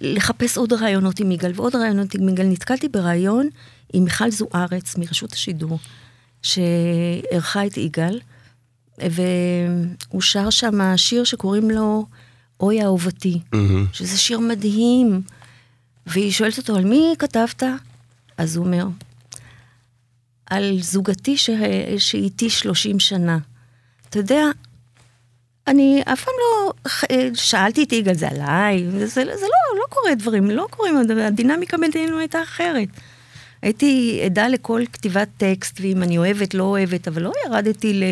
לחפש 0.00 0.56
עוד 0.56 0.72
רעיונות 0.72 1.20
עם 1.20 1.32
יגאל 1.32 1.52
ועוד 1.54 1.76
רעיונות 1.76 2.14
עם 2.14 2.28
יגאל. 2.28 2.46
נתקלתי 2.46 2.88
ברעיון 2.88 3.48
עם 3.92 4.04
מיכל 4.04 4.30
זוארץ 4.30 4.96
מרשות 4.96 5.32
השידור, 5.32 5.78
שאירחה 6.42 7.66
את 7.66 7.76
יגאל, 7.76 8.20
והוא 8.98 10.22
שר 10.22 10.50
שם 10.50 10.96
שיר 10.96 11.24
שקוראים 11.24 11.70
לו 11.70 12.06
אוי 12.60 12.82
אהובתי, 12.82 13.40
מהמם. 13.52 13.86
שזה 13.92 14.18
שיר 14.18 14.38
מדהים. 14.40 15.22
והיא 16.06 16.32
שואלת 16.32 16.58
אותו, 16.58 16.76
על 16.76 16.84
מי 16.84 17.14
כתבת? 17.18 17.62
אז 18.38 18.56
הוא 18.56 18.66
אומר, 18.66 18.86
על 20.46 20.78
זוגתי 20.80 21.36
ש... 21.36 21.50
שאיתי 21.98 22.50
30 22.50 23.00
שנה. 23.00 23.38
אתה 24.08 24.18
יודע, 24.18 24.44
אני 25.66 26.02
אף 26.12 26.24
פעם 26.24 26.34
לא 26.38 26.72
שאלתי 27.34 27.82
את 27.82 27.92
יגאל, 27.92 28.14
זה 28.14 28.28
עליי, 28.28 28.84
זה, 28.90 29.06
זה 29.06 29.24
לא, 29.24 29.78
לא 29.78 29.84
קורה 29.88 30.14
דברים, 30.14 30.50
לא 30.50 30.66
קורים, 30.70 30.94
הדינמיקה 31.24 31.76
בינינו 31.76 32.18
הייתה 32.18 32.42
אחרת. 32.42 32.88
הייתי 33.62 34.20
עדה 34.24 34.48
לכל 34.48 34.82
כתיבת 34.92 35.28
טקסט, 35.36 35.80
ואם 35.80 36.02
אני 36.02 36.18
אוהבת, 36.18 36.54
לא 36.54 36.62
אוהבת, 36.62 37.08
אבל 37.08 37.22
לא 37.22 37.32
ירדתי 37.46 37.94
ל... 37.94 38.02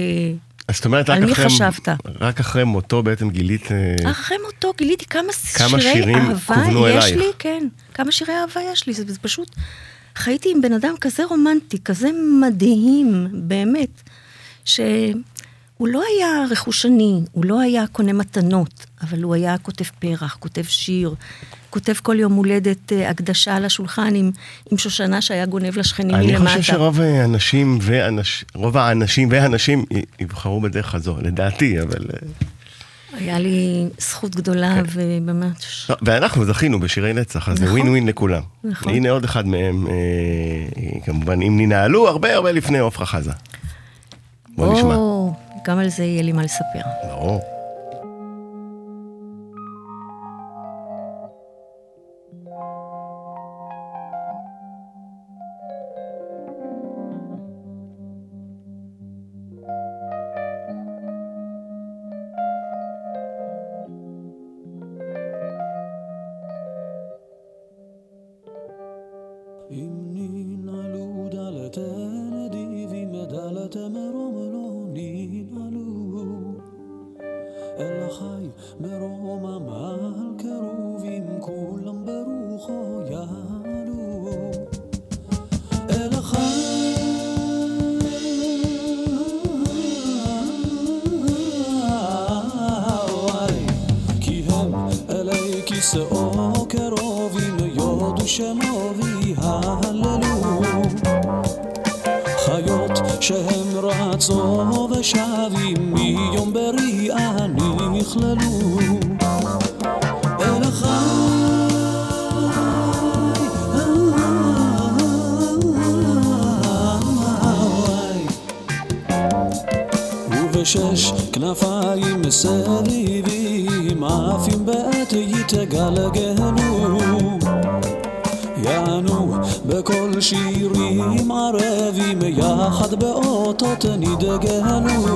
אז 0.69 0.77
זאת 0.77 0.85
אומרת, 0.85 1.11
רק 1.11 1.23
אחרי... 1.23 1.45
חשבת? 1.45 1.89
רק 2.21 2.41
אחרי 2.41 2.65
מותו 2.65 3.03
בעצם 3.03 3.31
גילית... 3.31 3.73
אה, 3.73 4.11
אחרי 4.11 4.37
מותו 4.45 4.73
גיליתי 4.79 5.07
כמה, 5.07 5.33
כמה 5.55 5.81
שירי 5.81 6.15
אהבה 6.15 6.57
יש 6.91 7.05
אלייך. 7.05 7.17
לי, 7.17 7.31
כן, 7.39 7.67
כמה 7.95 8.13
שירי 8.13 8.35
אהבה 8.35 8.61
יש 8.73 8.87
לי, 8.87 8.93
זה, 8.93 9.05
זה 9.07 9.19
פשוט, 9.19 9.57
חייתי 10.17 10.53
עם 10.53 10.61
בן 10.61 10.73
אדם 10.73 10.95
כזה 11.01 11.25
רומנטי, 11.25 11.79
כזה 11.85 12.09
מדהים, 12.41 13.27
באמת, 13.33 14.03
שהוא 14.65 15.89
לא 15.89 16.03
היה 16.09 16.45
רכושני, 16.51 17.21
הוא 17.33 17.45
לא 17.45 17.61
היה 17.61 17.85
קונה 17.93 18.13
מתנות, 18.13 18.87
אבל 19.03 19.23
הוא 19.23 19.35
היה 19.35 19.59
כותב 19.59 19.85
פרח, 19.99 20.37
כותב 20.41 20.63
שיר, 20.63 21.15
כותב 21.71 21.95
כל 22.03 22.21
יום 22.21 22.33
הולדת 22.33 22.93
אה, 22.93 23.11
הקדשה 23.11 23.57
על 23.57 23.65
השולחן 23.65 24.15
עם, 24.15 24.31
עם 24.71 24.79
שושנה 24.79 25.21
שהיה 25.21 25.47
גונב 25.47 25.79
לשכנים 25.79 26.15
אני 26.15 26.27
מלמטה. 26.27 26.51
חושב 26.51 26.63
שרוב 26.63 27.01
האנשים 27.01 27.79
ואנש... 27.83 28.45
רוב 28.55 28.77
האנשים 28.77 29.29
והנשים 29.31 29.85
יבחרו 30.21 30.61
בדרך 30.61 30.95
הזו, 30.95 31.17
לדעתי, 31.23 31.81
אבל... 31.83 32.05
היה 33.17 33.39
לי 33.39 33.89
זכות 33.99 34.37
גדולה, 34.37 34.75
כן. 34.75 34.83
ובאמת, 34.93 35.65
לא, 35.91 35.97
ואנחנו 36.03 36.45
זכינו 36.45 36.81
בשירי 36.81 37.13
נצח, 37.13 37.49
אז 37.49 37.59
זה 37.59 37.65
נכון. 37.65 37.79
ווין 37.79 37.89
ווין 37.89 38.07
לכולם. 38.07 38.43
נכון. 38.65 38.93
הנה 38.95 39.11
עוד 39.11 39.25
אחד 39.25 39.47
מהם, 39.47 39.87
אה, 39.87 41.01
כמובן, 41.05 41.43
אם 41.43 41.61
ננעלו 41.61 42.09
הרבה 42.09 42.35
הרבה 42.35 42.53
לפני 42.53 42.79
עופרה 42.79 43.07
חזה. 43.07 43.33
בוא 44.57 44.73
נשמע. 44.75 44.97
גם 45.67 45.79
על 45.79 45.89
זה 45.89 46.05
יהיה 46.05 46.23
לי 46.23 46.33
מה 46.33 46.43
לספר. 46.43 46.81
ברור. 47.09 47.56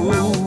you. 0.03 0.40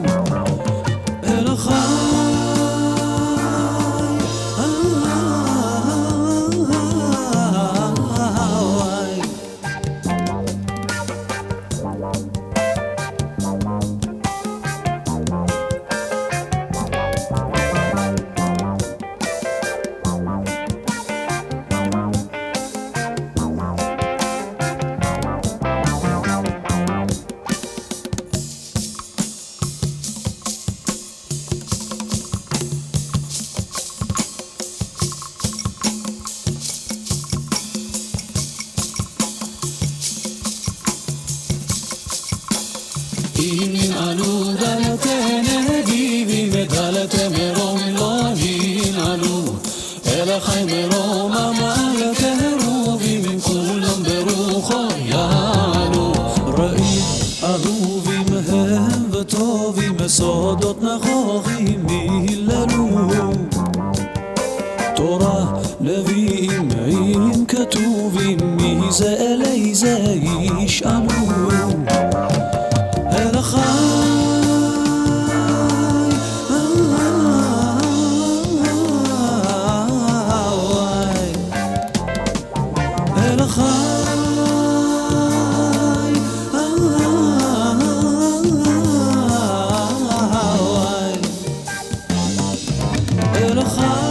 אל 93.43 93.59
החי 93.59 94.02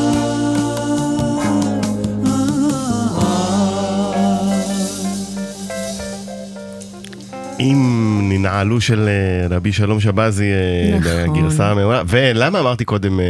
אם 8.53 8.67
ננעלו 8.69 8.81
של 8.81 9.09
אה, 9.09 9.57
רבי 9.57 9.73
שלום 9.73 10.01
שבזי 10.01 10.51
אה, 10.53 10.99
נכון. 10.99 11.39
בגרסה 11.41 11.71
המעולה. 11.71 12.03
ולמה 12.07 12.61
אמרתי 12.61 12.85
קודם 12.85 13.21
אה, 13.21 13.25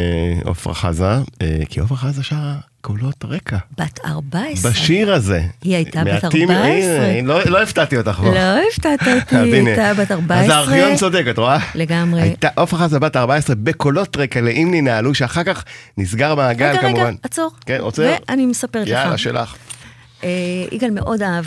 עפרה 0.50 0.74
חזה? 0.74 1.10
כי 1.68 1.80
עפרה 1.80 1.98
חזה 1.98 2.22
שרה 2.22 2.54
קולות 2.80 3.24
רקע. 3.24 3.56
בת 3.78 4.00
14. 4.06 4.70
בשיר 4.70 5.12
הזה. 5.14 5.42
היא 5.62 5.76
הייתה 5.76 6.04
בת 6.04 6.24
מעטים- 6.24 6.50
14. 6.50 7.06
הנה, 7.06 7.28
לא 7.28 7.40
לא 7.44 7.62
הפתעתי 7.62 7.96
אותך. 7.96 8.20
לא 8.24 8.58
הפתעת 8.72 9.00
אותי, 9.00 9.36
היא. 9.44 9.54
הייתה 9.68 9.94
בת 9.94 10.10
14. 10.12 10.44
אז 10.44 10.50
הארכיון 10.50 10.96
צודק, 10.96 11.24
את 11.30 11.38
רואה? 11.38 11.58
לגמרי. 11.74 12.20
הייתה 12.22 12.48
עפרה 12.56 12.78
חזה 12.78 12.98
בת 12.98 13.16
14 13.16 13.56
בקולות 13.62 14.16
רקע 14.16 14.40
לאם 14.40 14.68
ננעלו, 14.74 15.14
שאחר 15.14 15.44
כך 15.44 15.64
נסגר 15.98 16.34
מעגל 16.34 16.66
רגע, 16.70 16.80
כמובן. 16.80 17.00
רגע, 17.00 17.10
עצור. 17.22 17.50
כן, 17.66 17.78
עוצר? 17.80 18.14
ואני 18.28 18.46
מספרת 18.46 18.82
לך. 18.82 18.88
יאללה, 18.88 19.18
שלך. 19.18 19.54
יגאל 20.72 20.90
מאוד 20.90 21.22
אהב 21.22 21.44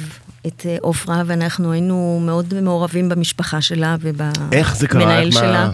את 0.48 0.66
אה, 0.66 0.78
עופרה, 0.82 1.24
ואנחנו 1.26 1.72
היינו 1.72 2.20
מאוד 2.26 2.62
מעורבים 2.62 3.10
במשפחה 3.10 3.62
שלה 3.62 3.96
ובמנהל 4.02 4.34
איך 4.52 4.76
זה 4.76 4.88
קרה? 4.88 5.22
איך 5.22 5.34
שלה. 5.34 5.70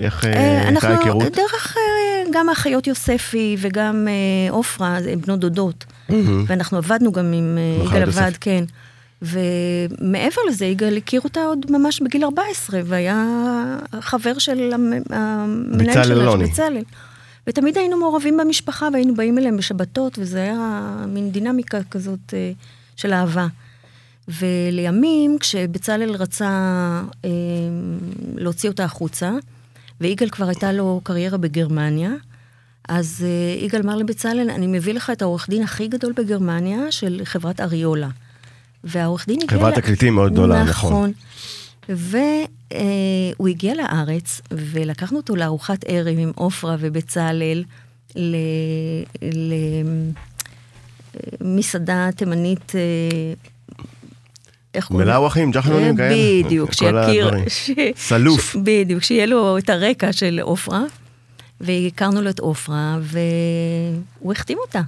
אה, 0.00 0.08
אה, 0.24 0.56
הייתה 0.56 0.68
אנחנו, 0.68 0.88
ההיכרות? 0.88 1.32
דרך 1.36 1.76
גם 2.32 2.48
האחיות 2.48 2.86
יוספי 2.86 3.56
וגם 3.58 4.08
עופרה, 4.50 4.98
זה 5.02 5.14
בנות 5.26 5.40
דודות. 5.40 5.84
ואנחנו 6.46 6.78
עבדנו 6.78 7.12
גם 7.12 7.32
עם 7.32 7.58
יגאל. 7.86 8.02
עבד, 8.02 8.32
כן. 8.40 8.64
ומעבר 9.22 10.40
לזה, 10.48 10.64
יגאל 10.66 10.96
הכיר 10.96 11.20
אותה 11.24 11.40
עוד 11.40 11.66
ממש 11.70 12.00
בגיל 12.02 12.24
14, 12.24 12.80
והיה 12.84 13.24
חבר 14.00 14.38
של 14.38 14.70
המ- 14.74 14.92
המנהל 15.10 16.04
שלה, 16.04 16.36
בצלאל. 16.36 16.82
ותמיד 17.46 17.78
היינו 17.78 17.98
מעורבים 17.98 18.36
במשפחה, 18.36 18.88
והיינו 18.92 19.14
באים 19.14 19.38
אליהם 19.38 19.56
בשבתות, 19.56 20.18
וזה 20.18 20.42
היה 20.42 20.90
מין 21.08 21.30
דינמיקה 21.30 21.78
כזאת 21.90 22.34
של 22.96 23.12
אהבה. 23.12 23.46
ולימים, 24.28 25.36
כשבצלאל 25.40 26.10
רצה 26.10 26.50
אה, 27.24 27.30
להוציא 28.34 28.70
אותה 28.70 28.84
החוצה, 28.84 29.32
ויגאל 30.00 30.28
כבר 30.28 30.48
הייתה 30.48 30.72
לו 30.72 31.00
קריירה 31.04 31.38
בגרמניה, 31.38 32.10
אז 32.88 33.24
אה, 33.26 33.64
יגאל 33.64 33.80
אמר 33.80 33.96
לבצלאל, 33.96 34.50
אני 34.50 34.66
מביא 34.66 34.94
לך 34.94 35.10
את 35.10 35.22
העורך 35.22 35.50
דין 35.50 35.62
הכי 35.62 35.88
גדול 35.88 36.12
בגרמניה 36.16 36.92
של 36.92 37.20
חברת 37.24 37.60
אריולה. 37.60 38.08
והעורך 38.84 39.26
דין 39.26 39.38
הגיע... 39.42 39.58
חברת 39.58 39.74
תקליטים 39.74 40.14
מאוד 40.14 40.32
גדולה, 40.32 40.64
נכון. 40.64 40.92
נכון. 40.92 41.12
והוא 41.88 43.48
הגיע 43.48 43.74
לארץ, 43.74 44.40
ולקחנו 44.50 45.16
אותו 45.16 45.36
לארוחת 45.36 45.84
ערב 45.86 46.14
עם 46.18 46.32
עופרה 46.34 46.76
ובצלאל, 46.80 47.64
למסעדה 51.40 52.08
תימנית, 52.16 52.72
אה, 52.74 52.80
איך 54.76 54.86
קוראים? 54.86 55.06
מלאווחים, 55.06 55.50
ג'חנונים 55.50 55.96
כאלה? 55.96 56.14
בדיוק, 56.44 56.70
כל 56.74 56.74
שיכיר. 56.76 57.30
ש- 57.48 57.70
סלוף. 57.96 58.52
ש- 58.52 58.56
בדיוק, 58.56 59.02
שיהיה 59.02 59.26
לו 59.26 59.58
את 59.58 59.70
הרקע 59.70 60.12
של 60.12 60.40
עופרה, 60.42 60.82
והכרנו 61.60 62.22
לו 62.22 62.30
את 62.30 62.38
עופרה, 62.40 62.98
והוא 63.02 64.32
החתים 64.32 64.58
אותה. 64.58 64.80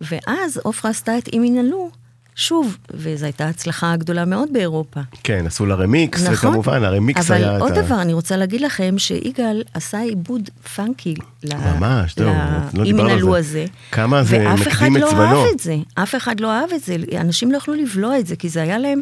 ואז 0.00 0.60
עופרה 0.62 0.90
עשתה 0.90 1.18
את 1.18 1.28
אם 1.32 1.44
ינעלו, 1.44 1.90
שוב, 2.36 2.76
וזו 2.94 3.24
הייתה 3.24 3.48
הצלחה 3.48 3.96
גדולה 3.96 4.24
מאוד 4.24 4.48
באירופה. 4.52 5.00
כן, 5.22 5.46
עשו 5.46 5.66
לה 5.66 5.74
רמיקס, 5.74 6.22
נכון. 6.22 6.50
וכמובן, 6.50 6.84
הרמיקס 6.84 7.30
היה 7.30 7.48
אבל 7.48 7.56
את 7.56 7.62
עוד 7.62 7.72
ה... 7.72 7.82
דבר, 7.82 8.02
אני 8.02 8.12
רוצה 8.12 8.36
להגיד 8.36 8.60
לכם 8.60 8.94
שעיגל 8.98 9.62
עשה 9.74 10.00
עיבוד 10.00 10.50
פאנקי 10.76 11.14
ממש, 11.44 12.14
זהו, 12.16 12.28
ל- 12.28 12.78
לא 12.78 12.84
דיברנו 12.84 13.10
על 13.34 13.42
זה. 13.42 13.48
הזה. 13.48 13.64
כמה 13.90 14.22
זה 14.22 14.44
ואף 14.48 14.68
אחד 14.68 14.86
מקדים 14.88 14.96
את 14.96 15.02
לא 15.02 15.10
זמנו. 15.10 15.42
אהב 15.42 15.46
את 15.54 15.58
זה, 15.60 15.76
אף 15.94 16.14
אחד 16.14 16.40
לא 16.40 16.52
אהב 16.52 16.70
את 16.74 16.84
זה, 16.84 16.96
אנשים 17.20 17.52
לא 17.52 17.56
יכלו 17.56 17.74
לבלוע 17.74 18.18
את 18.18 18.26
זה, 18.26 18.36
כי 18.36 18.48
זה 18.48 18.62
היה 18.62 18.78
להם 18.78 19.00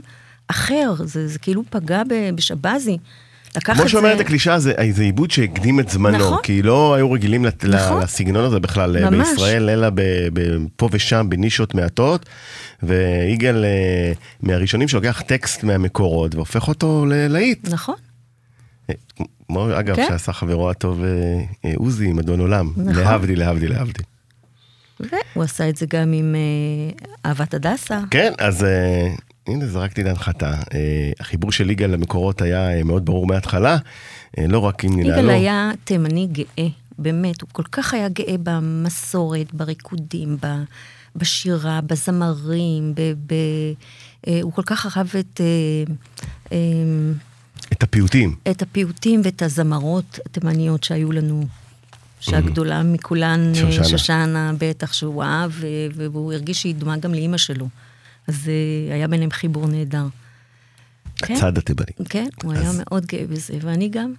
אחר, 0.48 0.92
זה, 1.04 1.28
זה 1.28 1.38
כאילו 1.38 1.62
פגע 1.70 2.02
בשבזי. 2.34 2.98
לקח 3.56 3.74
כמו 3.74 3.82
את 3.82 3.88
שאומרת 3.88 4.16
זה... 4.16 4.22
הקלישה, 4.24 4.58
זה 4.58 4.72
זה 4.90 5.02
עיבוד 5.02 5.30
שהקדים 5.30 5.80
את 5.80 5.88
זמנו, 5.88 6.18
נכון. 6.18 6.38
כי 6.42 6.62
לא 6.62 6.94
היו 6.94 7.12
רגילים 7.12 7.44
לת- 7.44 7.64
נכון. 7.64 8.02
לסגנון 8.02 8.44
הזה 8.44 8.60
בכלל 8.60 8.96
אה, 8.96 9.10
ממש. 9.10 9.28
בישראל, 9.28 9.70
אלא 9.70 9.90
ב- 9.90 10.00
ב- 10.32 10.40
פה 10.76 10.88
ושם 10.92 11.26
בנישות 11.28 11.74
מעטות, 11.74 12.26
ויגאל 12.82 13.64
אה, 13.64 14.12
מהראשונים 14.42 14.88
שלוקח 14.88 15.22
טקסט 15.26 15.64
מהמקורות 15.64 16.34
והופך 16.34 16.68
אותו 16.68 17.06
ללהיט. 17.08 17.68
נכון, 17.70 17.94
אה, 18.90 18.94
כמו 19.48 19.78
אגב, 19.78 19.96
כן. 19.96 20.06
שעשה 20.08 20.32
חברו 20.32 20.70
הטוב 20.70 21.04
אה, 21.04 21.08
אה, 21.64 21.72
עוזי 21.76 22.06
עם 22.08 22.18
אדון 22.18 22.40
עולם, 22.40 22.72
נכון. 22.76 22.94
להבדיל, 23.02 23.38
להבדיל, 23.38 23.72
להבדיל. 23.72 24.04
והוא 25.00 25.44
עשה 25.44 25.68
את 25.68 25.76
זה 25.76 25.86
גם 25.88 26.12
עם 26.12 26.34
אה, 26.34 27.06
אהבת 27.30 27.54
הדסה. 27.54 28.00
כן, 28.10 28.32
אז 28.38 28.64
אה, 28.64 29.08
הנה 29.46 29.66
זרקתי 29.66 30.04
להנחתה. 30.04 30.50
אה, 30.50 31.12
החיבור 31.20 31.52
של 31.52 31.70
יגאל 31.70 31.90
למקורות 31.90 32.42
היה 32.42 32.76
אה, 32.76 32.84
מאוד 32.84 33.04
ברור 33.04 33.26
מההתחלה, 33.26 33.76
אה, 34.38 34.46
לא 34.46 34.58
רק 34.58 34.84
אם 34.84 35.00
ננעלו. 35.00 35.12
יגאל 35.12 35.30
היה 35.30 35.70
תימני 35.84 36.28
גאה, 36.32 36.68
באמת, 36.98 37.42
הוא 37.42 37.48
כל 37.52 37.62
כך 37.72 37.94
היה 37.94 38.08
גאה 38.08 38.34
במסורת, 38.42 39.54
בריקודים, 39.54 40.36
ב- 40.42 40.62
בשירה, 41.16 41.80
בזמרים, 41.80 42.94
ב, 42.94 43.00
ב, 43.26 43.34
אה, 44.28 44.38
הוא 44.42 44.52
כל 44.52 44.62
כך 44.62 44.96
אהב 44.96 45.06
את, 45.20 45.40
אה, 45.40 45.94
אה, 46.52 46.58
את 47.72 47.82
הפיוטים. 47.82 48.36
את 48.50 48.62
הפיוטים 48.62 49.20
ואת 49.24 49.42
הזמרות 49.42 50.18
התימניות 50.26 50.84
שהיו 50.84 51.12
לנו. 51.12 51.46
שהגדולה 52.20 52.82
מכולן, 52.82 53.54
שושנה. 53.54 53.84
שושנה, 53.84 54.52
בטח, 54.58 54.92
שהוא 54.92 55.22
אהב, 55.22 55.50
והוא 55.94 56.32
הרגיש 56.32 56.62
שהיא 56.62 56.74
דומה 56.74 56.96
גם 56.96 57.14
לאימא 57.14 57.36
שלו. 57.36 57.68
אז 58.30 58.50
היה 58.92 59.08
ביניהם 59.08 59.30
חיבור 59.30 59.66
נהדר. 59.66 60.06
כן, 61.16 61.34
הצד 61.34 61.58
התימני. 61.58 61.92
כן, 62.08 62.28
הוא 62.42 62.52
היה 62.52 62.70
מאוד 62.78 63.06
גאה 63.06 63.24
בזה, 63.30 63.54
ואני 63.62 63.88
גם. 63.88 64.12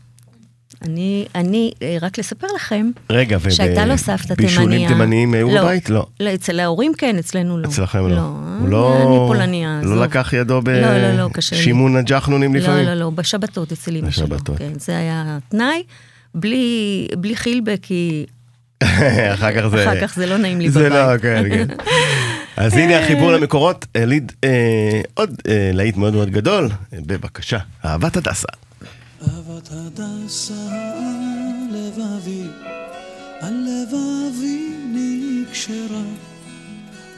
אני, 0.81 1.25
אני, 1.35 1.71
אה, 1.81 1.97
רק 2.01 2.19
לספר 2.19 2.47
לכם, 2.55 2.91
רגע, 3.09 3.37
שהייתה 3.49 3.85
לו 3.85 3.97
סבתא 3.97 4.33
תימניה. 4.33 4.47
בישולים 4.47 4.87
תימניים 4.87 5.33
היו 5.33 5.55
לא, 5.55 5.61
בבית? 5.61 5.89
לא. 5.89 6.05
לא, 6.19 6.33
אצל 6.33 6.59
ההורים 6.59 6.91
כן, 6.97 7.17
אצלנו 7.17 7.57
לא. 7.57 7.67
אצלכם 7.67 7.99
לא. 7.99 8.15
לא, 8.15 8.21
הוא 8.59 8.69
לא... 8.69 8.97
אני 8.97 9.27
פולניה. 9.27 9.79
לא 9.83 9.91
עזוב. 9.91 10.03
לקח 10.03 10.33
ידו 10.33 10.61
לא, 10.65 10.97
לא, 10.97 11.17
לא. 11.17 11.29
בשימון 11.37 11.95
הג'חנונים 11.95 12.55
לפעמים? 12.55 12.85
לא, 12.85 12.93
לא, 12.93 12.99
לא, 12.99 13.09
בשבתות 13.09 13.71
אצל 13.71 13.95
אמא 13.97 14.11
שלו. 14.11 14.27
בשבתות. 14.27 14.57
כן, 14.57 14.71
זה 14.79 14.97
היה 14.97 15.23
התנאי. 15.27 15.83
בלי, 16.35 17.07
בלי 17.17 17.35
חילבה, 17.35 17.77
כי 17.77 18.25
אחר 19.33 19.61
כך 19.61 19.67
זה... 19.67 19.83
אחר 19.83 20.01
כך 20.01 20.15
זה 20.15 20.25
לא 20.25 20.37
נעים 20.37 20.61
לי 20.61 20.69
זה 20.69 20.79
בבית. 20.79 20.91
לא, 20.91 21.17
כן, 21.17 21.43
כן. 21.49 21.67
אז 22.61 22.73
הנה 22.73 22.99
החיבור 22.99 23.31
למקורות, 23.31 23.85
הליד 23.95 24.31
אה, 24.43 25.01
עוד 25.13 25.41
אה, 25.47 25.71
להיט 25.73 25.97
מאוד 25.97 26.13
מאוד 26.13 26.29
גדול. 26.29 26.69
אה, 26.93 26.99
בבקשה, 27.05 27.57
אהבת 27.85 28.17
הדסה. 28.17 28.47
אהבת 29.21 29.69
הדסה 29.71 30.53
על 30.97 31.77
לבבי, 31.77 32.43
על 33.41 33.53
לבבי 33.53 34.69
נקשרה, 34.93 36.03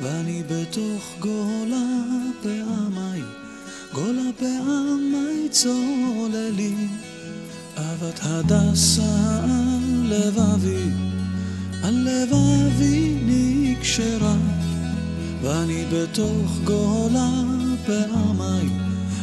ואני 0.01 0.43
בתוך 0.49 1.15
גולה 1.19 1.86
פעמי, 2.43 3.21
גולה 3.93 4.29
פעמי 4.39 5.49
צוללים. 5.49 6.88
אהבת 7.77 8.19
הדסה 8.23 9.41
על 9.43 10.13
לבבי, 10.13 10.89
על 11.84 12.08
לבבי 12.08 13.15
נקשרה, 13.25 14.36
ואני 15.43 15.86
בתוך 15.91 16.60
גולה 16.63 17.29
פעמי, 17.86 18.69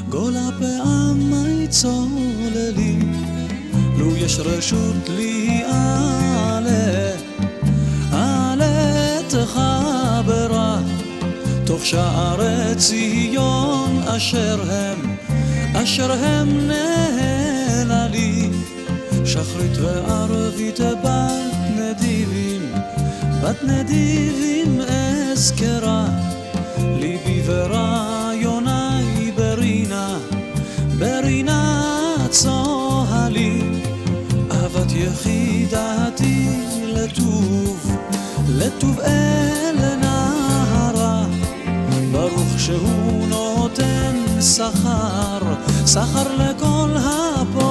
גולה 0.08 0.48
פעמי 0.58 1.68
צוללים. 1.68 3.12
לו 3.98 4.16
יש 4.16 4.38
רשות 4.38 5.08
לי 5.08 5.62
אעלה, 5.64 7.12
אעלה 8.12 9.18
תחברה, 9.28 10.78
תוך 11.66 11.86
שערי 11.86 12.74
ציון 12.76 14.02
אשר 14.16 14.62
הם, 14.70 15.16
אשר 15.74 16.12
הם 16.12 16.48
נהללים. 16.68 18.52
שחרית 19.24 19.78
וערבית 19.78 20.80
בת 20.80 21.54
נדיבים, 21.76 22.72
בת 23.42 23.62
נדיבים 23.62 24.80
אזכרה, 25.32 26.06
ליבי 26.78 27.42
ורעיוני 27.46 29.32
ברינה, 29.36 30.18
ברינה 30.98 32.16
צוהלים, 32.30 33.80
אהבת 34.52 34.92
יחידתי 34.92 36.48
לטוב, 36.82 37.96
לטוב 38.48 39.00
אל 39.00 39.96
נהרה, 39.96 41.24
ברוך 42.12 42.58
שהוא 42.58 43.26
נותן 43.28 44.16
שכר, 44.40 45.40
שכר 45.86 46.36
לכל 46.38 46.96
הפועלים. 46.96 47.69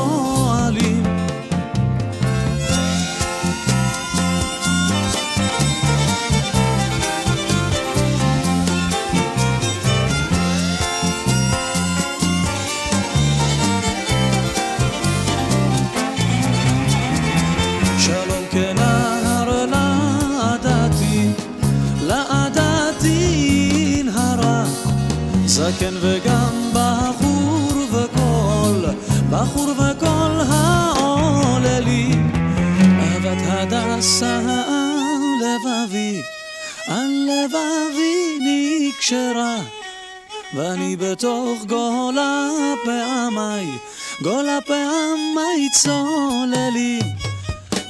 בתוך 40.96 41.66
גולה 41.68 42.50
פעמי, 42.86 43.78
גולה 44.22 44.60
פעמי 44.68 45.70
צוללים. 45.74 47.02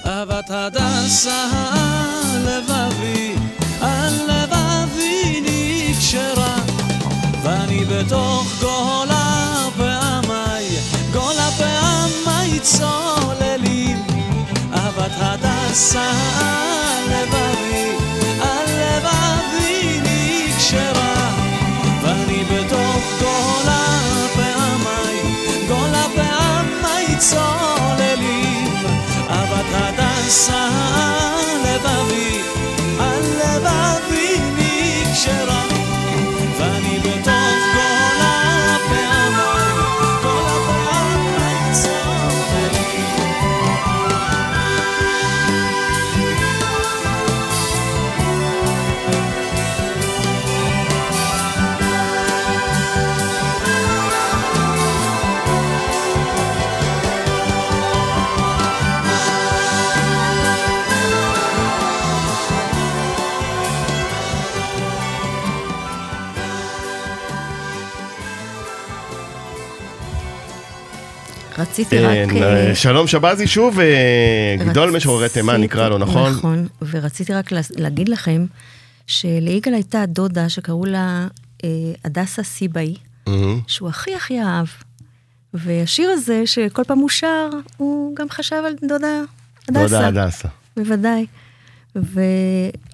אהבת 0.06 0.46
הדסה 0.50 1.48
על 1.72 2.48
לבבי, 2.48 3.34
על 3.82 4.14
לבבי 4.28 5.42
נקשרה. 5.42 6.56
ואני 7.44 7.86
בתוך 7.86 8.48
גולה 8.62 9.68
פעמי, 9.78 10.78
גולה 11.14 11.50
פעמי 11.58 12.60
צוללים. 12.60 13.98
אהבת 14.74 15.12
הדסה 15.20 16.12
לבבי, 17.10 17.99
צוללים. 27.30 28.74
אהבת 29.30 29.66
הדסה 29.72 30.70
על 30.96 31.58
לבבי, 31.66 32.42
רציתי 71.82 72.00
רק... 72.00 72.44
אה, 72.44 72.76
שלום 72.76 73.08
שבזי 73.08 73.48
שוב, 73.48 73.80
אה, 73.80 74.56
גדול 74.66 74.96
משוררי 74.96 75.30
תימן 75.30 75.62
נקרא 75.62 75.90
לו, 75.90 75.98
נכון? 75.98 76.32
נכון, 76.32 76.68
ורציתי 76.90 77.34
רק 77.34 77.52
לה- 77.52 77.62
להגיד 77.76 78.10
לכם 78.10 78.46
שליגאל 79.08 79.74
הייתה 79.74 80.06
דודה 80.06 80.50
שקראו 80.50 80.86
לה 80.86 81.28
אה, 81.64 81.70
הדסה 82.06 82.44
סיבאי. 82.44 82.96
שהוא 83.68 83.90
הכי 83.90 84.16
הכי 84.16 84.42
אהב. 84.42 84.68
והשיר 85.54 86.10
הזה, 86.10 86.44
שכל 86.46 86.84
פעם 86.84 86.98
הוא 87.00 87.10
שר, 87.10 87.50
הוא 87.78 88.16
גם 88.16 88.30
חשב 88.30 88.56
על 88.68 88.74
דודה 88.82 89.22
הדסה. 89.70 89.84
דודה 89.84 90.08
הדסה. 90.26 90.48
בוודאי. 90.78 91.26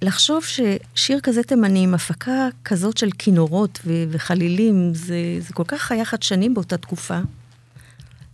ולחשוב 0.02 0.44
ששיר 0.44 1.20
כזה 1.24 1.44
תימני 1.44 1.84
עם 1.84 1.94
הפקה 1.94 2.48
כזאת 2.66 2.98
של 2.98 3.10
כינורות 3.20 3.80
ו- 3.86 4.04
וחלילים, 4.10 4.92
זה, 4.94 5.16
זה 5.40 5.54
כל 5.54 5.64
כך 5.68 5.92
היה 5.92 6.06
חדשני 6.06 6.50
באותה 6.50 6.78
תקופה. 6.78 7.20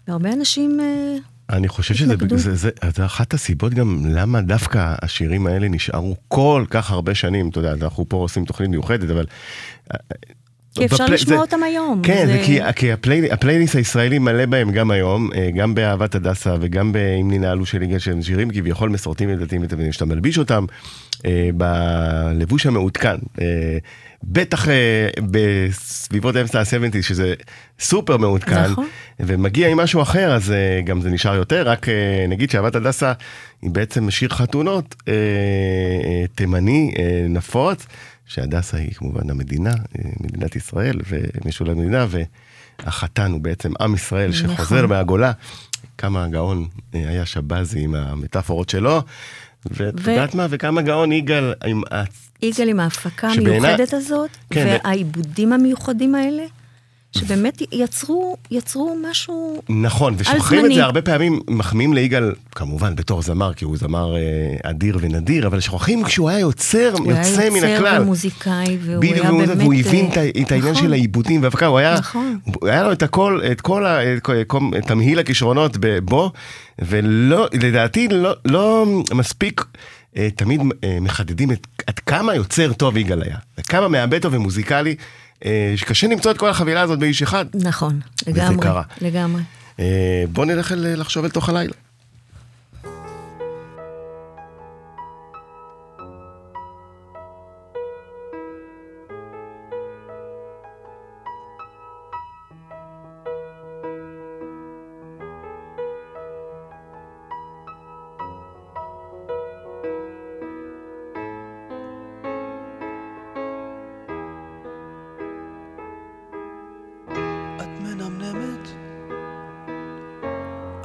והרבה 0.08 0.34
אנשים... 0.34 0.80
אה, 0.80 1.16
אני 1.58 1.68
חושב 1.68 1.94
שזה 1.94 2.14
התנגדו. 2.14 2.38
זה, 2.38 2.56
זה, 2.56 2.70
זה 2.96 3.06
אחת 3.06 3.34
הסיבות 3.34 3.74
גם 3.74 4.04
למה 4.10 4.42
דווקא 4.42 4.96
השירים 5.02 5.48
האלה 5.48 5.68
נשארו 5.70 6.16
כל 6.28 6.66
כך 6.70 6.92
הרבה 6.92 7.16
שנים, 7.16 7.50
אתה 7.50 7.60
יודע, 7.60 7.72
אנחנו 7.72 8.10
פה 8.10 8.18
עושים 8.18 8.46
תוכנית 8.46 8.70
מיוחדת, 8.70 9.10
אבל... 9.10 9.26
אה, 9.94 9.98
כי 10.76 10.86
אפשר 10.86 11.04
בפלי- 11.04 11.14
לשמוע 11.16 11.36
זה- 11.38 11.42
אותם 11.42 11.64
היום. 11.64 12.02
כן, 12.04 12.24
זה- 12.28 12.32
זה 12.34 12.42
כי, 12.46 12.60
כי 12.76 12.92
הפלי, 12.92 13.32
הפלייליסט 13.32 13.76
הישראלי 13.76 14.20
מלא 14.20 14.46
בהם 14.46 14.72
גם 14.72 14.92
היום, 14.92 15.30
אה, 15.36 15.50
גם 15.56 15.76
באהבת 15.76 16.16
הדסה 16.16 16.56
וגם 16.62 16.92
באם 16.94 17.32
ננהלו 17.32 17.66
של 17.66 17.82
יגאל 17.82 18.00
שהם 18.00 18.22
שירים 18.22 18.50
כביכול 18.50 18.90
מסורתיים 18.90 19.30
לדתיים 19.30 19.62
ותמידים, 19.64 19.92
שאתה 19.92 20.06
מלביש 20.06 20.38
אותם 20.38 20.66
אה, 21.26 21.50
בלבוש 21.58 22.66
המעודכן. 22.66 23.16
אה, 23.42 23.78
בטח 24.24 24.70
אה, 24.70 25.08
בסביבות 25.32 26.36
אמצע 26.36 26.60
ה-70, 26.60 27.02
שזה 27.02 27.34
סופר 27.80 28.18
מעודכן, 28.18 28.64
נכון. 28.64 28.88
ומגיע 29.20 29.68
עם 29.68 29.78
משהו 29.78 30.02
אחר, 30.02 30.36
אז 30.36 30.52
אה, 30.52 30.82
גם 30.86 31.02
זה 31.02 31.10
נשאר 31.10 31.36
יותר, 31.36 31.70
רק 31.70 31.90
אה, 31.90 32.26
נגיד 32.28 32.50
שאהבת 32.50 32.76
הדסה 32.76 33.14
היא 33.62 33.72
בעצם 33.72 34.12
שיר 34.12 34.30
חתונות 34.30 34.96
תימני 36.36 36.92
נפוץ. 37.30 37.86
שהדסה 38.26 38.78
היא 38.78 38.94
כמובן 38.94 39.30
המדינה, 39.30 39.74
מדינת 40.20 40.56
ישראל, 40.56 41.00
ומשול 41.10 41.70
המדינה, 41.70 42.06
והחתן 42.80 43.32
הוא 43.32 43.42
בעצם 43.42 43.72
עם 43.82 43.96
ישראל 43.96 44.32
שחוזר 44.32 44.76
נכון. 44.76 44.90
מהגולה. 44.90 45.32
כמה 45.98 46.28
גאון 46.28 46.68
אה, 46.96 47.10
היה 47.10 47.26
שבזי 47.26 47.80
עם 47.80 47.96
המטאפורות 47.96 48.70
שלו, 48.70 49.02
ואת 49.66 49.94
ו- 50.00 50.12
יודעת 50.12 50.36
מה, 50.36 50.48
וכמה 50.50 50.82
גאון 50.82 51.12
יגאל 51.12 51.54
עם 51.66 51.82
יגאל 52.42 52.70
עם 52.70 52.80
ההפקה 52.80 53.28
המיוחדת 53.28 53.94
הזאת, 53.94 54.30
כן, 54.50 54.78
והעיבודים 54.84 55.54
המיוחדים 55.54 56.16
האלה, 56.16 56.44
שבאמת 57.18 57.62
יצרו, 57.72 58.38
יצרו 58.52 58.96
משהו... 59.10 59.62
נכון, 59.70 60.14
ושוכחים 60.18 60.66
את. 60.66 60.72
זה 60.76 60.84
הרבה 60.84 61.02
פעמים, 61.02 61.40
מחמיאים 61.50 61.94
ליגאל, 61.94 62.34
כמובן 62.56 62.96
בתור 62.96 63.22
זמר, 63.22 63.54
כי 63.54 63.66
הוא 63.66 63.78
זמר 63.78 64.16
אה, 64.16 64.22
אדיר 64.70 64.98
ונדיר, 65.02 65.48
אבל 65.48 65.60
שוכחים 65.60 66.04
כשהוא 66.04 66.30
היה 66.30 66.40
יוצר, 66.40 66.94
הוא 67.00 67.12
היה 67.12 67.18
יוצא 67.20 67.50
מן 67.50 67.56
יוצר 67.56 67.76
הכלל. 67.76 68.02
ומוזיקאי, 68.02 68.78
והוא 68.82 68.98
בדיוק, 69.02 69.18
היה 69.18 69.30
והוא, 69.30 69.46
באמת... 69.46 69.58
והוא 69.58 69.74
הבין 69.74 70.06
אה, 70.06 70.30
את, 70.30 70.38
את 70.42 70.52
העניין 70.52 70.72
נכון. 70.74 70.84
של 70.86 70.94
העיבודים 70.94 71.42
וההפקה, 71.42 71.66
הוא 71.66 71.78
היה, 71.80 71.96
נכון. 72.00 72.40
הוא- 72.46 72.68
היה 72.68 72.84
לו 72.84 72.92
את 72.92 73.04
הכל, 73.04 73.42
את 73.52 73.62
כל, 73.62 73.86
ה, 73.86 74.14
את 74.18 74.22
כל, 74.24 74.44
כל 74.48 74.60
תמהיל 74.88 75.20
הכישרונות 75.20 75.78
בו, 76.04 76.32
ולא, 76.80 77.48
לדעתי 77.54 78.08
לא, 78.08 78.34
לא 78.46 78.86
מספיק, 79.14 79.66
תמיד 80.36 80.62
אה, 80.84 80.98
מחדדים 81.02 81.52
את, 81.52 81.68
עד 81.88 82.00
כמה 82.00 82.36
יוצר 82.36 82.74
טוב 82.74 82.98
יגאל 82.98 83.24
היה, 83.24 83.38
וכמה 83.58 83.88
טוב 84.20 84.34
ומוזיקלי, 84.34 84.96
אה, 85.46 85.74
שקשה 85.76 86.08
למצוא 86.08 86.32
את 86.32 86.38
כל 86.38 86.50
החבילה 86.50 86.82
הזאת 86.82 87.00
באיש 87.00 87.22
אחד. 87.22 87.46
נכון, 87.54 88.00
לגמרי. 88.28 88.68
לגמרי. 89.02 89.42
אה, 89.80 90.24
בוא 90.34 90.46
נלך 90.46 90.74
לחשוב 90.78 91.24
אל 91.26 91.30
תוך 91.30 91.50
הלילה. 91.50 91.74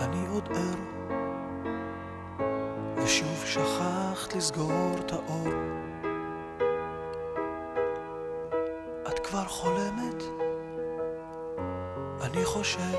אני 0.06 0.26
עוד 0.32 0.48
ער, 0.54 0.78
ושוב 2.96 3.44
שכחת 3.46 4.34
לסגור 4.36 4.94
את 5.00 5.12
האור. 5.12 5.48
את 9.08 9.18
כבר 9.18 9.44
חולמת, 9.44 10.22
אני 12.22 12.44
חושב, 12.44 12.96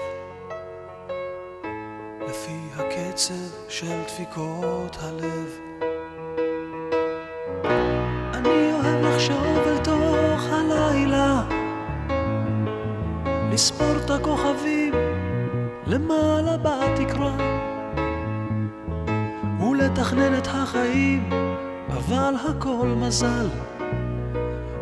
לפי 2.27 2.57
הקצב 2.75 3.69
של 3.69 4.01
דפיקות 4.07 4.97
הלב. 5.01 5.59
אני 8.33 8.73
אוהב 8.73 9.05
לחשוב 9.05 9.57
אל 9.67 9.77
תוך 9.77 10.41
הלילה 10.51 11.43
לספור 13.51 13.95
את 14.05 14.09
הכוכבים 14.09 14.93
למעלה 15.87 16.57
בתקרה 16.57 16.76
ולתכנן 19.97 20.37
את 20.37 20.47
החיים 20.47 21.29
אבל 21.87 22.33
הכל 22.49 22.87
מזל. 22.97 23.47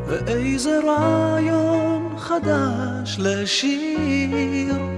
ואיזה 0.08 0.80
רעיון 0.88 2.16
חדש 2.18 3.18
לשיר 3.20 4.95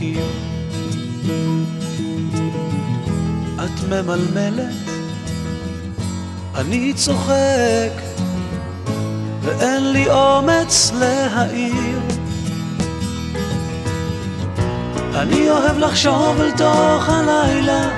הגב 0.00 0.16
לקיר. 0.16 0.24
את 3.64 3.84
ממלמלת, 3.88 4.74
אני 6.54 6.92
צוחק, 6.94 7.92
ואין 9.42 9.92
לי 9.92 10.10
אומץ 10.10 10.92
להעיר. 10.98 11.98
אני 15.14 15.50
אוהב 15.50 15.78
לחשוב 15.78 16.40
אל 16.40 16.50
תוך 16.50 17.08
הלילה 17.08 17.88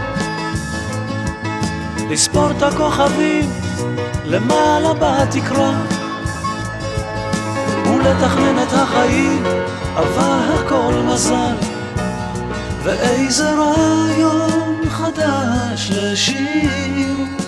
לספור 2.10 2.50
את 2.50 2.62
הכוכבים 2.62 3.50
למעלה 4.24 4.92
בתקרה 4.94 5.72
ולתכנן 7.86 8.62
את 8.62 8.72
החיים, 8.72 9.44
אבל 9.96 10.38
הכל 10.54 10.94
מזל 11.06 11.71
ואיזה 12.84 13.50
רעיון 13.50 14.88
חדש 14.88 15.90
לשיר 15.90 17.41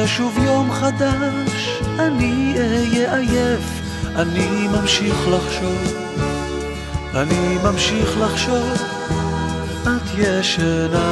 יהיה 0.00 0.08
שוב 0.08 0.38
יום 0.44 0.72
חדש, 0.72 1.80
אני 1.98 2.54
אהיה 2.56 3.16
עייף, 3.16 3.80
אני 4.16 4.68
ממשיך 4.68 5.28
לחשוב, 5.28 5.94
אני 7.14 7.56
ממשיך 7.64 8.18
לחשוב, 8.20 8.72
את 9.82 10.18
ישנה. 10.18 11.10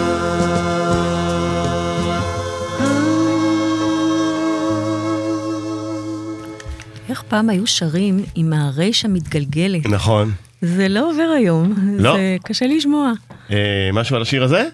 איך 7.09 7.22
פעם 7.29 7.51
היו 7.51 7.66
שרים 7.66 8.24
עם 8.35 8.53
הרייש 8.53 9.05
המתגלגלת? 9.05 9.87
נכון. 9.87 10.33
זה 10.62 10.88
לא 10.88 11.11
עובר 11.11 11.33
היום. 11.37 11.74
לא. 11.98 12.16
זה 12.16 12.37
קשה 12.44 12.66
לשמוע. 12.66 13.12
אה, 13.51 13.90
משהו 13.92 14.16
על 14.16 14.22
השיר 14.22 14.44
הזה? 14.44 14.68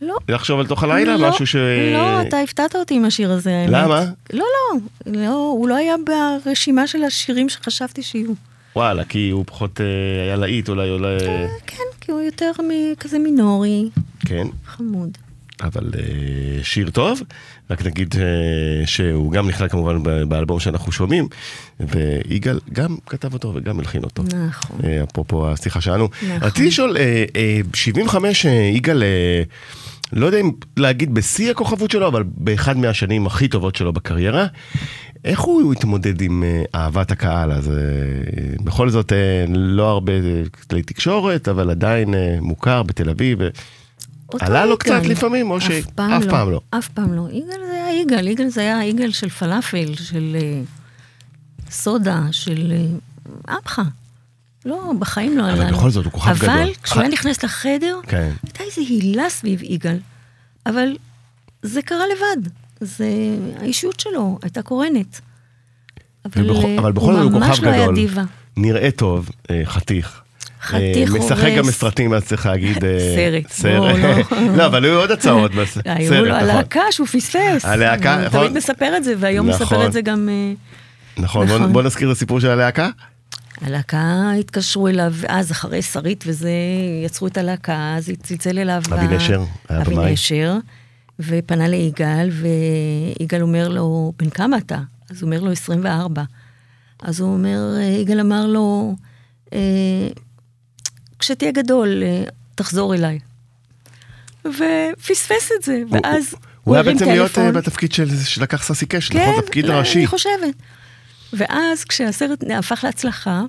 לא. 0.00 0.16
לחשוב 0.28 0.60
אל 0.60 0.66
תוך 0.66 0.82
הלילה? 0.82 1.16
לא, 1.16 1.28
משהו 1.30 1.46
ש... 1.46 1.56
לא, 1.92 2.22
אתה 2.22 2.40
הפתעת 2.40 2.76
אותי 2.76 2.94
עם 2.94 3.04
השיר 3.04 3.32
הזה, 3.32 3.50
האמת. 3.56 3.70
למה? 3.72 4.04
לא, 4.32 4.44
לא, 4.44 4.80
לא, 5.12 5.34
הוא 5.34 5.68
לא 5.68 5.76
היה 5.76 5.94
ברשימה 6.44 6.86
של 6.86 7.04
השירים 7.04 7.48
שחשבתי 7.48 8.02
שיהיו. 8.02 8.32
וואלה, 8.76 9.04
כי 9.04 9.30
הוא 9.30 9.44
פחות 9.46 9.80
אה, 9.80 10.22
היה 10.24 10.36
להיט, 10.36 10.68
אולי, 10.68 10.90
אולי... 10.90 11.18
כן, 11.66 11.82
כי 12.00 12.12
הוא 12.12 12.20
יותר 12.20 12.50
מ- 12.62 12.94
כזה 13.00 13.18
מינורי, 13.18 13.88
כן. 14.20 14.46
חמוד. 14.66 15.18
אבל 15.62 15.90
אה, 15.98 16.02
שיר 16.64 16.90
טוב, 16.90 17.20
רק 17.70 17.86
נגיד 17.86 18.14
אה, 18.18 18.86
שהוא 18.86 19.32
גם 19.32 19.48
נכלל 19.48 19.68
כמובן 19.68 20.28
באלבום 20.28 20.60
שאנחנו 20.60 20.92
שומעים, 20.92 21.28
ויגאל 21.80 22.58
גם 22.72 22.96
כתב 23.06 23.32
אותו 23.32 23.52
וגם 23.54 23.78
הלחין 23.78 24.04
אותו. 24.04 24.22
נכון. 24.48 24.78
אה, 24.84 25.02
אפרופו 25.10 25.48
השיחה 25.50 25.80
שלנו. 25.80 26.08
נכון. 26.22 26.48
רציתי 26.48 26.68
לשאול, 26.68 26.96
אה, 26.96 27.24
אה, 27.36 27.60
75 27.74 28.46
אה, 28.46 28.52
יגאל, 28.52 29.02
אה, 29.02 29.42
לא 30.12 30.26
יודע 30.26 30.40
אם 30.40 30.50
להגיד 30.76 31.14
בשיא 31.14 31.50
הכוכבות 31.50 31.90
שלו, 31.90 32.08
אבל 32.08 32.24
באחד 32.26 32.76
מהשנים 32.76 33.26
הכי 33.26 33.48
טובות 33.48 33.76
שלו 33.76 33.92
בקריירה. 33.92 34.46
איך 35.24 35.40
הוא 35.40 35.72
התמודד 35.72 36.20
עם 36.20 36.42
אה, 36.42 36.62
אהבת 36.74 37.10
הקהל? 37.10 37.52
אז 37.52 37.70
אה, 37.70 37.74
בכל 38.64 38.90
זאת 38.90 39.12
אה, 39.12 39.44
לא 39.48 39.88
הרבה 39.90 40.12
כלי 40.70 40.82
תקשורת, 40.82 41.48
אבל 41.48 41.70
עדיין 41.70 42.14
מוכר 42.40 42.82
בתל 42.82 43.10
אביב. 43.10 43.38
עלה 44.40 44.66
לו. 44.66 44.78
קצת 44.78 45.06
לפעמים, 45.06 45.50
או 45.50 45.60
ש- 45.60 45.70
אף 45.70 45.84
פעם 45.94 46.10
לא. 46.22 46.30
פעם 46.30 46.50
לא? 46.50 46.60
אף 46.70 46.88
פעם 46.88 47.12
לא. 47.12 47.28
יגאל 47.32 47.60
זה 47.66 47.72
היה 47.84 48.00
יגאל, 48.02 48.28
יגאל 48.28 48.48
זה 48.48 48.60
היה 48.60 48.84
יגאל 48.84 49.10
של 49.10 49.28
פלאפל, 49.28 49.94
של... 49.94 50.36
סודה 51.70 52.22
של 52.30 52.72
עמך. 53.48 53.80
לא, 54.66 54.92
בחיים 54.98 55.38
לא 55.38 55.42
אבל 55.42 55.50
עלה 55.50 55.70
לו. 55.70 55.76
בכל 55.76 55.90
זאת, 55.90 56.04
הוא 56.04 56.12
כוכב 56.12 56.36
גדול. 56.38 56.50
אבל 56.50 56.72
כשהוא 56.82 57.00
היה 57.00 57.10
נכנס 57.10 57.42
לחדר, 57.44 57.98
כן. 58.06 58.30
הייתה 58.42 58.64
איזו 58.64 58.80
הילה 58.88 59.30
סביב 59.30 59.62
יגאל. 59.62 59.98
אבל 60.66 60.96
זה 61.62 61.82
קרה 61.82 62.04
לבד. 62.06 62.50
זה, 62.80 63.08
האישיות 63.60 64.00
שלו 64.00 64.38
הייתה 64.42 64.62
קורנת. 64.62 65.20
אבל, 66.24 66.50
אה, 66.50 66.78
אבל 66.78 66.92
בכל 66.92 67.12
זאת 67.12 67.22
הוא 67.22 67.32
ממש 67.32 67.50
כוכב 67.50 67.64
לא 67.64 67.70
היה 67.70 67.82
גדול. 67.82 67.94
דיבה. 67.94 68.22
נראה 68.56 68.90
טוב, 68.90 69.30
אה, 69.50 69.62
חתיך. 69.64 70.20
חתיך 70.62 71.14
אה, 71.14 71.18
משחק 71.18 71.44
הורס. 71.44 71.58
גם 71.58 71.66
בסרטים, 71.66 72.14
אז 72.14 72.24
צריך 72.24 72.46
להגיד... 72.46 72.78
סרט. 73.14 73.50
סרט. 73.50 73.76
בוא, 73.76 73.98
לא. 73.98 74.56
לא, 74.56 74.66
אבל 74.66 74.84
היו 74.84 75.00
עוד 75.00 75.10
הצעות. 75.10 75.50
היו 75.84 76.14
לו 76.14 76.20
נכון. 76.20 76.30
הלהקה 76.30 76.80
שהוא 76.90 77.06
פספס. 77.06 77.64
הלהקה, 77.64 78.14
הוא 78.14 78.26
נכון. 78.26 78.40
תמיד 78.40 78.52
מספר 78.56 78.96
את 78.96 79.04
זה, 79.04 79.14
והיום 79.18 79.48
נכון. 79.48 79.62
מספר 79.62 79.86
את 79.86 79.92
זה 79.92 80.00
גם... 80.00 80.28
נכון, 81.16 81.46
נכון. 81.46 81.72
בוא 81.72 81.82
נזכיר 81.82 82.10
את 82.10 82.16
הסיפור 82.16 82.40
של 82.40 82.50
הלהקה. 82.50 82.88
הלהקה 83.60 84.32
התקשרו 84.40 84.88
אליו, 84.88 85.12
אז 85.28 85.52
אחרי 85.52 85.82
שרית 85.82 86.24
וזה, 86.26 86.50
יצרו 87.04 87.26
את 87.26 87.36
הלהקה, 87.36 87.94
אז 87.96 88.10
צלצל 88.22 88.58
אליו... 88.58 88.82
אבי 88.92 89.16
נשר, 89.16 89.42
אבי. 89.70 89.96
נשר, 90.12 90.56
ופנה 91.20 91.68
ליגאל, 91.68 92.30
ויגאל 93.20 93.42
אומר 93.42 93.68
לו, 93.68 94.12
בן 94.18 94.30
כמה 94.30 94.58
אתה? 94.58 94.78
אז 95.10 95.22
הוא 95.22 95.26
אומר 95.26 95.40
לו, 95.40 95.50
24. 95.52 96.22
אז 97.02 97.20
הוא 97.20 97.32
אומר, 97.32 97.58
יגאל 98.00 98.20
אמר 98.20 98.46
לו, 98.46 98.94
"אה, 99.52 99.58
כשתהיה 101.18 101.52
גדול, 101.52 102.02
אה, 102.02 102.22
תחזור 102.54 102.94
אליי. 102.94 103.18
ופספס 104.44 105.50
את 105.58 105.62
זה, 105.62 105.82
הוא- 105.90 105.98
ואז 106.04 106.32
הוא 106.32 106.40
הוא 106.64 106.74
היה 106.74 106.82
הרים 106.84 106.96
בעצם 106.96 107.10
להיות 107.10 107.28
טלפון. 107.30 107.44
אה, 107.46 107.52
בתפקיד 107.52 107.92
של- 107.92 108.16
שלקח 108.24 108.62
ססי 108.64 108.86
קש, 108.86 109.08
כן, 109.08 109.30
נכון? 109.30 109.42
תפקיד 109.42 109.64
לא, 109.64 109.72
ראשי. 109.74 109.98
אני 109.98 110.06
חושבת. 110.06 110.54
ואז 111.36 111.84
כשהסרט 111.84 112.44
הפך 112.58 112.80
להצלחה, 112.84 113.42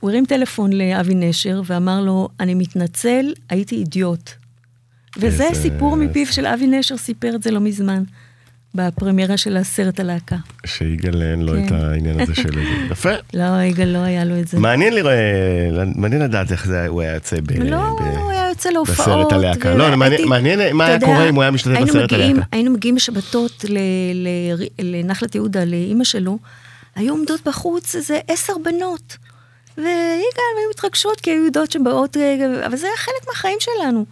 הוא 0.00 0.10
הרים 0.10 0.24
טלפון 0.26 0.72
לאבי 0.72 1.14
נשר 1.14 1.62
ואמר 1.66 2.00
לו, 2.00 2.28
אני 2.40 2.54
מתנצל, 2.54 3.24
הייתי 3.50 3.76
אידיוט. 3.76 4.30
וזה 5.18 5.44
איזה- 5.48 5.60
סיפור 5.62 5.96
מפיו 5.96 6.26
של 6.26 6.46
אבי 6.46 6.66
נשר, 6.66 6.96
סיפר 6.96 7.34
את 7.34 7.42
זה 7.42 7.50
לא 7.50 7.60
מזמן, 7.60 8.02
בפרמיירה 8.74 9.36
של 9.36 9.56
הסרט 9.56 10.00
הלהקה. 10.00 10.36
שיגאל 10.66 11.22
אין 11.22 11.42
לו 11.42 11.52
כן. 11.52 11.66
את 11.66 11.72
העניין 11.72 12.20
הזה 12.20 12.34
של... 12.34 12.58
יפה. 12.92 13.10
לא, 13.34 13.62
יגאל 13.62 13.88
לא 13.88 13.98
היה 13.98 14.24
לו 14.24 14.40
את 14.40 14.48
זה. 14.48 14.58
מעניין 14.60 14.94
לראות, 14.94 15.12
מעניין 15.96 16.22
לדעת 16.22 16.52
איך 16.52 16.66
זה, 16.66 16.86
הוא 16.86 17.00
היה 17.02 17.14
יוצא 17.14 17.36
ב... 17.40 17.52
לא, 17.52 17.76
ב- 18.00 18.16
הוא 18.18 18.30
היה 18.30 18.48
יוצא 18.48 18.70
להופעות. 18.70 18.98
בסרט 18.98 19.32
הלהקה. 19.32 19.74
לא, 19.74 19.78
מעניין- 19.96 20.00
והייתי- 20.00 20.24
מעניין 20.24 20.76
מה 20.76 20.84
אתה 20.96 21.06
היה 21.06 21.14
קורה 21.14 21.28
אם 21.28 21.34
הוא 21.34 21.42
היה 21.42 21.50
משתתף 21.50 21.80
בסרט 21.80 22.12
הלהקה. 22.12 22.40
היינו 22.52 22.70
מגיעים 22.70 22.94
בשבתות 22.94 23.64
ל- 23.68 23.78
ל- 24.14 24.66
לנחלת 24.78 25.34
יהודה, 25.34 25.64
לאימא 25.64 26.04
שלו, 26.04 26.38
היו 26.94 27.12
עומדות 27.12 27.40
בחוץ 27.46 27.94
איזה 27.94 28.20
עשר 28.28 28.52
בנות. 28.64 29.16
ויגאל, 29.78 30.52
והיו 30.56 30.70
מתרגשות 30.70 31.20
כי 31.20 31.30
היו 31.30 31.44
יודעות 31.44 31.70
שבאות, 31.70 32.16
אה, 32.16 32.66
אבל 32.66 32.76
זה 32.76 32.86
היה 32.86 32.96
חלק 32.96 33.28
מהחיים 33.28 33.58
שלנו. 33.60 34.04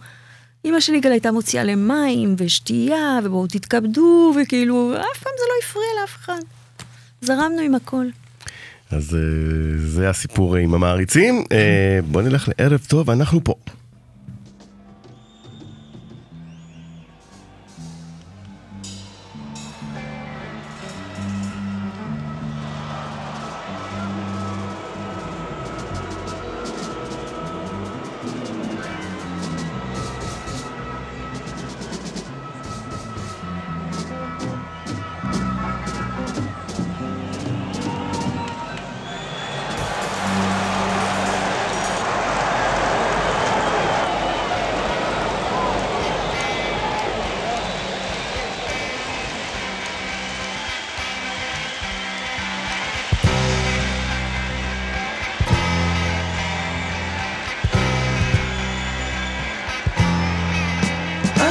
אימא 0.65 0.79
של 0.79 0.93
יגאל 0.93 1.11
הייתה 1.11 1.31
מוציאה 1.31 1.63
להם 1.63 1.87
מים 1.87 2.35
ושתייה, 2.37 3.19
ובואו 3.23 3.47
תתכבדו, 3.47 4.33
וכאילו, 4.41 4.93
אף 4.95 5.23
פעם 5.23 5.33
זה 5.37 5.43
לא 5.49 5.53
הפריע 5.63 5.87
לאף 6.01 6.15
אחד. 6.15 6.39
זרמנו 7.21 7.61
עם 7.61 7.75
הכל. 7.75 8.05
אז 8.91 9.15
אה, 9.15 9.19
זה 9.77 10.09
הסיפור 10.09 10.55
עם 10.55 10.73
המעריצים. 10.73 11.43
אה, 11.51 11.99
בוא 12.11 12.21
נלך 12.21 12.49
לערב 12.57 12.79
טוב, 12.87 13.09
אנחנו 13.09 13.43
פה. 13.43 13.53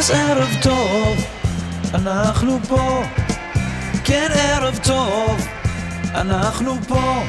אז 0.01 0.11
ערב 0.11 0.57
טוב, 0.63 1.17
אנחנו 1.95 2.59
פה. 2.69 3.03
כן, 4.05 4.29
ערב 4.35 4.79
טוב, 4.83 5.47
אנחנו 6.15 6.75
פה. 6.89 7.23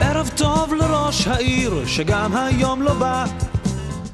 ערב 0.00 0.30
טוב 0.36 0.74
לראש 0.74 1.26
העיר, 1.26 1.86
שגם 1.86 2.36
היום 2.36 2.82
לא 2.82 2.94
בא. 2.94 3.24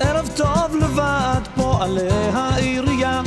ערב 0.01 0.31
טוב 0.37 0.77
לוועד 0.81 1.49
פועלי 1.55 2.09
העירייה. 2.33 3.23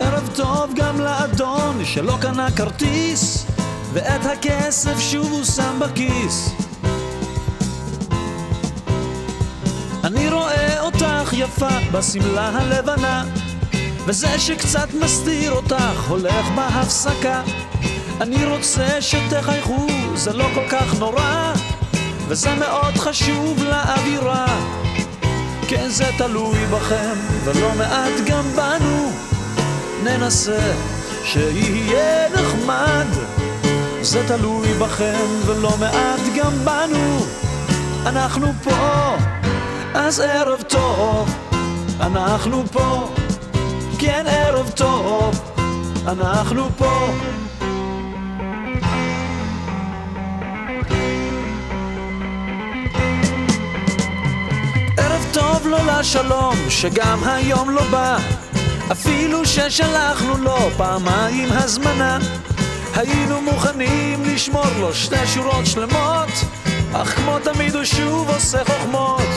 ערב 0.00 0.30
טוב 0.36 0.70
גם 0.76 1.00
לאדון 1.00 1.84
שלא 1.84 2.16
קנה 2.20 2.50
כרטיס, 2.50 3.46
ואת 3.92 4.26
הכסף 4.26 5.00
שוב 5.00 5.32
הוא 5.32 5.44
שם 5.44 5.80
בכיס. 5.80 6.54
אני 10.04 10.28
רואה 10.28 10.80
אותך 10.80 11.32
יפה 11.32 11.68
בשמלה 11.92 12.48
הלבנה, 12.48 13.24
וזה 14.06 14.38
שקצת 14.38 14.88
מסתיר 14.94 15.52
אותך 15.52 16.08
הולך 16.08 16.46
בהפסקה. 16.54 17.42
אני 18.20 18.44
רוצה 18.44 19.02
שתחייכו, 19.02 19.86
זה 20.14 20.32
לא 20.32 20.46
כל 20.54 20.68
כך 20.70 20.98
נורא, 20.98 21.52
וזה 22.28 22.54
מאוד 22.54 22.96
חשוב 22.96 23.64
לאווירה. 23.64 24.46
כן, 25.68 25.88
זה 25.88 26.06
תלוי 26.18 26.66
בכם, 26.66 27.14
ולא 27.44 27.74
מעט 27.74 28.20
גם 28.26 28.44
בנו. 28.56 29.12
ננסה 30.04 30.72
שיהיה 31.24 32.28
נחמד. 32.28 33.39
זה 34.02 34.28
תלוי 34.28 34.74
בכם, 34.74 35.26
ולא 35.46 35.72
מעט 35.80 36.20
גם 36.36 36.52
בנו. 36.64 37.26
אנחנו 38.06 38.46
פה, 38.64 39.16
אז 39.94 40.20
ערב 40.20 40.62
טוב. 40.62 41.34
אנחנו 42.00 42.64
פה, 42.72 43.14
כן 43.98 44.24
ערב 44.28 44.70
טוב. 44.70 45.40
אנחנו 46.06 46.68
פה. 46.78 47.10
טוב 55.32 55.66
לו 55.66 55.78
לשלום, 55.86 56.54
שגם 56.68 57.24
היום 57.24 57.70
לא 57.70 57.82
בא. 57.90 58.18
אפילו 58.92 59.44
ששלחנו 59.44 60.36
לו 60.38 60.56
פעמיים 60.76 61.48
הזמנה. 61.52 62.18
היינו 62.94 63.40
מוכנים 63.40 64.24
לשמור 64.24 64.66
לו 64.80 64.94
שתי 64.94 65.26
שורות 65.26 65.66
שלמות, 65.66 66.28
אך 66.92 67.16
כמו 67.16 67.38
תמיד 67.38 67.74
הוא 67.74 67.84
שוב 67.84 68.30
עושה 68.30 68.64
חוכמות. 68.64 69.28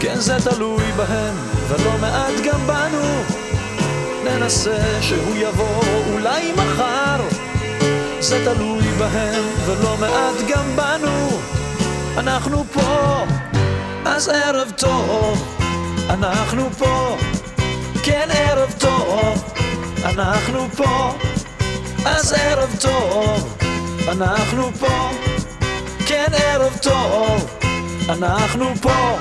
כן, 0.00 0.16
זה 0.16 0.36
תלוי 0.50 0.92
בהם, 0.96 1.34
ולא 1.68 1.98
מעט 2.00 2.34
גם 2.44 2.66
בנו. 2.66 3.22
ננסה 4.24 4.98
שהוא 5.00 5.36
יבוא 5.36 5.84
אולי 6.12 6.52
מחר. 6.52 7.22
זה 8.20 8.44
תלוי 8.44 8.88
בהם, 8.98 9.44
ולא 9.66 9.96
מעט 10.00 10.48
גם 10.48 10.76
בנו. 10.76 11.28
אנחנו 12.16 12.64
פה, 12.72 13.24
אז 14.04 14.28
ערב 14.28 14.70
טוב. 14.76 15.56
אנחנו 16.10 16.70
פה, 16.78 17.16
כן 18.02 18.28
ערב 18.30 18.74
טוב. 18.78 19.44
אנחנו 20.04 20.68
פה, 20.76 21.14
אז 22.06 22.32
ערב 22.32 22.76
טוב. 22.80 23.56
אנחנו 24.08 24.72
פה, 24.72 25.10
כן 26.06 26.26
ערב 26.32 26.76
טוב. 26.82 27.58
אנחנו 28.08 28.74
פה. 28.82 29.16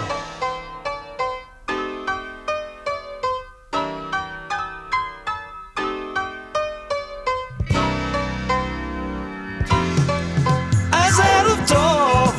אז 10.91 11.19
ערב 11.19 11.59
טוב, 11.67 12.35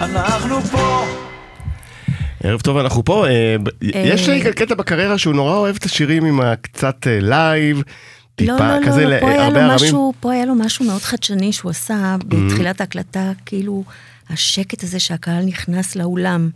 אנחנו 0.00 0.60
פה. 0.62 1.04
ערב 2.44 2.60
טוב, 2.60 2.76
אנחנו 2.76 3.04
פה. 3.04 3.26
אה, 3.28 3.56
ב- 3.62 3.68
יש 3.82 4.28
אה, 4.28 4.34
לי 4.34 4.52
קטע 4.52 4.74
בקריירה 4.74 5.18
שהוא 5.18 5.34
נורא 5.34 5.56
אוהב 5.56 5.76
את 5.76 5.84
השירים 5.84 6.24
עם 6.24 6.40
הקצת 6.40 7.06
אה, 7.06 7.18
live, 7.20 7.82
טיפה 8.36 8.52
לא, 8.52 8.80
לא, 8.80 8.86
כזה 8.86 9.04
לא, 9.04 9.10
לא, 9.10 9.20
פה 9.20 9.30
היה, 9.30 9.48
לו. 9.50 9.74
משהו, 9.74 10.12
פה 10.20 10.32
היה 10.32 10.46
לו 10.46 10.54
משהו 10.54 10.84
מאוד 10.84 11.02
חדשני 11.02 11.52
שהוא 11.52 11.70
עשה 11.70 12.16
Mm-hmm. 12.20 12.24
בתחילת 12.24 12.80
ההקלטה, 12.80 13.32
כאילו 13.46 13.84
השקט 14.30 14.82
הזה 14.82 15.00
שהקהל 15.00 15.44
נכנס 15.44 15.96
לאולם. 15.96 16.50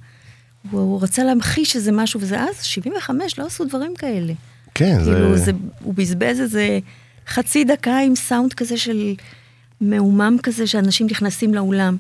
הוא, 0.71 0.81
הוא 0.81 1.03
רצה 1.03 1.25
להמחיש 1.25 1.77
איזה 1.77 1.93
משהו, 1.93 2.21
וזה 2.21 2.41
אז, 2.41 2.63
75, 2.63 3.39
לא 3.39 3.47
עשו 3.47 3.65
דברים 3.65 3.95
כאלה. 3.99 4.33
כן, 4.75 4.99
כאילו, 5.05 5.37
זה... 5.37 5.45
זה, 5.45 5.53
הוא 5.83 5.95
בזבז 5.95 6.41
איזה 6.41 6.79
חצי 7.29 7.65
דקה 7.65 7.99
עם 7.99 8.15
סאונד 8.17 8.53
כזה 8.55 8.77
של 8.77 9.15
מהומם 9.81 10.37
כזה, 10.43 10.67
שאנשים 10.67 11.07
נכנסים 11.11 11.55
לאולם. 11.55 11.97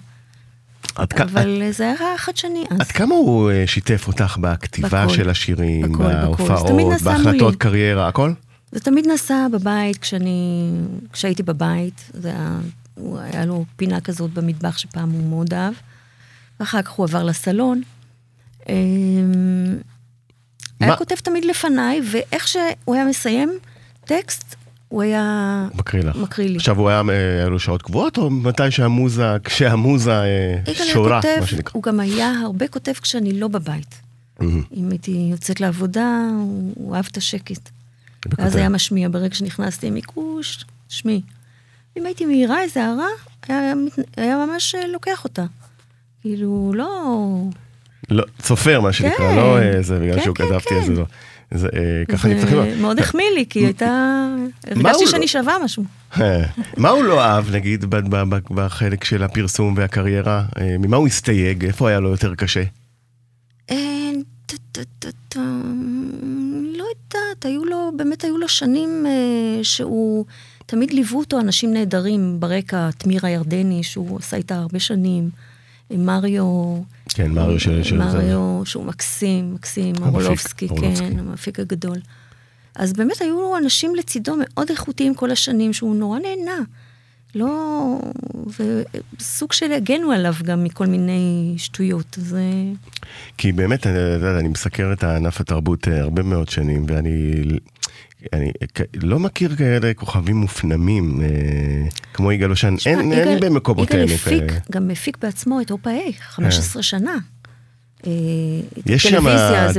עד 0.95 1.12
כ- 1.12 1.20
אבל 1.20 1.62
זה 1.70 1.85
היה 1.85 2.18
חדשני 2.18 2.64
אז. 2.70 2.81
עד 2.81 2.87
כמה 2.87 3.14
הוא 3.14 3.51
אה, 3.51 3.64
שיתף 3.66 4.05
אותך 4.09 4.37
בכתיבה 4.41 5.05
בכל. 5.05 5.14
של 5.14 5.31
השירים, 5.31 5.93
בכל, 5.93 6.03
בהופעות, 6.12 7.03
בהחלטות 7.03 7.41
מולי. 7.43 7.57
קריירה, 7.57 8.09
הכל? 8.09 8.33
זה 8.75 8.81
תמיד 8.81 9.07
נעשה 9.07 9.47
בבית, 9.53 9.97
כשאני, 9.97 10.70
כשהייתי 11.12 11.43
בבית, 11.43 12.11
זה 12.14 12.29
היה, 12.29 12.59
הוא, 12.95 13.18
היה 13.18 13.45
לו 13.45 13.64
פינה 13.77 14.01
כזאת 14.01 14.31
במטבח 14.31 14.79
שפעם 14.79 15.11
הוא 15.11 15.29
מאוד 15.29 15.55
אהב, 15.55 15.75
ואחר 16.61 16.83
כך 16.83 16.91
הוא 16.91 17.05
עבר 17.07 17.22
לסלון. 17.22 17.83
אמ, 18.68 18.75
היה 20.81 20.91
מה- 20.91 20.97
כותב 20.97 21.14
תמיד 21.14 21.45
לפניי, 21.45 22.01
ואיך 22.12 22.49
שהוא 22.49 22.95
היה 22.95 23.05
מסיים 23.05 23.53
טקסט, 24.05 24.55
הוא 24.89 25.03
היה 25.03 25.66
מקריא 25.75 26.03
לך. 26.03 26.16
מקריא 26.16 26.49
לי. 26.49 26.57
עכשיו 26.57 26.79
הוא 26.79 26.89
היה, 26.89 27.03
אה, 27.11 27.37
היה 27.39 27.49
לו 27.49 27.59
שעות 27.59 27.83
קבועות, 27.83 28.18
או 28.18 28.31
מתי 28.31 28.70
שהמוזה, 28.70 29.37
כשהמוזה 29.45 30.12
אה, 30.12 30.57
היה 30.66 30.87
שורה, 30.93 31.20
כותב, 31.22 31.37
מה 31.41 31.47
שנקרא? 31.47 31.72
הוא 31.75 31.83
גם 31.83 32.01
היה 32.01 32.33
הרבה 32.45 32.68
כותב 32.68 32.93
כשאני 32.93 33.41
לא 33.41 33.49
בבית. 33.49 33.95
מהמם. 34.41 34.62
אם 34.77 34.91
הייתי 34.91 35.29
יוצאת 35.31 35.61
לעבודה, 35.61 36.18
הוא, 36.39 36.72
הוא 36.77 36.97
אהב 36.97 37.05
את 37.11 37.16
השקט. 37.16 37.70
ואז 38.39 38.57
היה 38.57 38.68
משמיע 38.68 39.09
ברגע 39.09 39.35
שנכנסתי 39.35 39.87
עם 39.87 39.95
מיקוש, 39.95 40.64
שמי. 40.89 41.22
אם 41.97 42.07
הייתי 42.07 42.27
מעירה 42.27 42.62
איזה 42.62 42.85
הערה, 42.85 43.09
היה, 43.49 43.72
היה 44.16 44.47
ממש 44.47 44.75
אה, 44.75 44.87
לוקח 44.87 45.25
אותה. 45.25 45.45
כאילו, 46.22 46.72
לא... 46.75 47.14
לא, 48.11 48.25
סופר, 48.43 48.81
מה 48.81 48.93
שנקרא, 48.93 49.18
כן. 49.18 49.37
לא 49.37 49.59
אה, 49.59 49.83
זה 49.83 49.99
בגלל 49.99 50.16
כן, 50.18 50.25
שהוא 50.25 50.35
כן, 50.35 50.45
כתבתי 50.45 50.68
כן. 50.68 50.77
איזה 50.77 50.93
לא. 50.93 51.05
זה, 51.55 51.68
אה, 51.75 52.05
ככה 52.09 52.29
נפתחים 52.29 52.57
לו. 52.57 52.64
זה 52.64 52.77
מאוד 52.81 52.99
החמיא 52.99 53.31
לי, 53.35 53.45
כי 53.51 53.59
הייתה... 53.59 54.27
הרגשתי 54.66 55.07
שאני 55.07 55.20
לא- 55.20 55.27
שווה 55.27 55.57
משהו. 55.64 55.85
אה, 56.20 56.45
מה 56.77 56.89
הוא 56.89 57.05
לא 57.05 57.25
אהב, 57.25 57.55
נגיד, 57.55 57.85
בחלק 58.51 59.05
של 59.05 59.22
הפרסום 59.22 59.75
והקריירה? 59.77 60.45
אה, 60.59 60.77
ממה 60.79 60.97
הוא 60.97 61.07
הסתייג? 61.07 61.64
איפה 61.64 61.89
היה 61.89 62.01
לו 62.01 62.11
יותר 62.11 62.35
קשה? 62.35 62.62
יודעת, 67.14 67.45
היו 67.45 67.64
לו, 67.64 67.92
באמת 67.97 68.24
היו 68.24 68.38
לו 68.38 68.49
שנים 68.49 69.07
אה, 69.07 69.64
שהוא, 69.64 70.24
תמיד 70.66 70.92
ליוו 70.92 71.18
אותו 71.18 71.40
אנשים 71.40 71.72
נהדרים 71.72 72.40
ברקע, 72.40 72.90
תמיר 72.90 73.26
הירדני, 73.26 73.82
שהוא 73.82 74.18
עשה 74.18 74.36
איתה 74.36 74.55
הרבה 74.55 74.80
שנים, 74.80 75.30
אה, 75.90 75.97
מריו, 75.97 76.80
כן, 77.09 77.30
מריו 77.30 77.61
של... 77.61 77.97
מריו, 77.99 78.62
שהוא 78.64 78.84
מקסים, 78.84 79.55
מקסים, 79.55 79.95
אורלובסקי. 80.03 80.68
כן, 80.68 81.18
המפיק 81.18 81.61
הגדול. 81.61 81.99
אז 82.74 82.92
באמת 82.92 83.20
היו 83.20 83.40
לו 83.40 83.57
אנשים 83.57 83.95
לצידו 83.95 84.34
מאוד 84.38 84.70
איכותיים 84.70 85.14
כל 85.14 85.30
השנים, 85.30 85.72
שהוא 85.72 85.97
נורא 85.97 86.18
נהנה. 86.18 86.59
לא... 87.35 87.99
וסוג 89.18 89.53
של 89.53 89.72
הגנו 89.72 90.12
עליו 90.12 90.35
גם 90.43 90.64
מכל 90.64 90.87
מיני 90.87 91.55
שטויות. 91.57 92.16
זה... 92.20 92.43
כי 93.39 93.53
באמת, 93.53 93.87
אני, 93.87 94.39
אני 94.41 94.49
מסקר 94.49 94.93
את 94.93 95.05
ענף 95.05 95.41
התרבות 95.41 95.89
אה, 95.89 96.01
הרבה 96.01 96.22
מאוד 96.22 96.49
שנים, 96.49 96.87
ואני 96.89 97.43
אני 98.32 98.53
לא 98.95 99.18
מכיר 99.18 99.57
כאלה 99.57 99.95
כוכבים 99.95 100.37
מופנמים, 100.37 101.20
אה, 101.22 101.28
כמו 102.14 102.32
יגאל 102.32 102.51
אושן, 102.51 102.74
אין, 102.87 103.12
אין 103.12 103.41
במקומותינו 103.41 104.03
יגאל 104.03 104.14
הפיק, 104.14 104.51
כאלה. 104.51 104.61
גם 104.72 104.89
מפיק 104.89 105.16
בעצמו 105.22 105.61
את 105.61 105.70
אופה 105.70 105.91
איי, 105.91 106.12
15 106.12 106.82
שנה. 106.82 107.16
אה, 108.07 108.12
יש 108.87 109.03
שם 109.03 109.24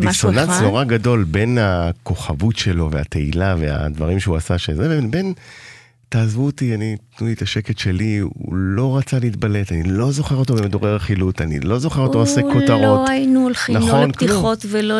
דיסוננס. 0.01 0.62
נורא 0.62 0.84
גדול 0.84 1.24
בין 1.24 1.58
הכוכבות 1.62 2.58
שלו 2.58 2.91
והתהילה 2.91 3.56
והדברים 3.60 4.20
שהוא 4.20 4.36
עשה, 4.36 4.58
שזה 4.58 5.01
בין 5.10 5.34
תעזבו 6.10 6.45
אותי, 6.45 6.76
אני, 6.76 6.97
תנו 7.18 7.28
לי 7.28 7.34
את 7.34 7.41
השקט 7.41 7.78
שלי, 7.78 8.18
הוא 8.18 8.56
לא 8.56 8.97
רצה 8.97 9.20
להתבלט, 9.20 9.72
אני 9.72 9.84
לא 9.84 10.12
זוכר 10.12 10.36
אותו 10.36 10.56
במדורי 10.56 10.95
רכילות, 10.95 11.41
אני 11.41 11.60
לא 11.60 11.80
זוכר 11.80 12.01
אותו 12.01 12.20
עושה 12.20 12.41
כותרות. 12.41 12.70
לא 12.70 13.10
היינו 13.10 13.43
הולכים 13.43 13.78
נכון, 13.78 13.89
לא 13.89 13.93
כלום. 13.93 14.10
לפתיחות 14.10 14.66
ולא 14.70 14.99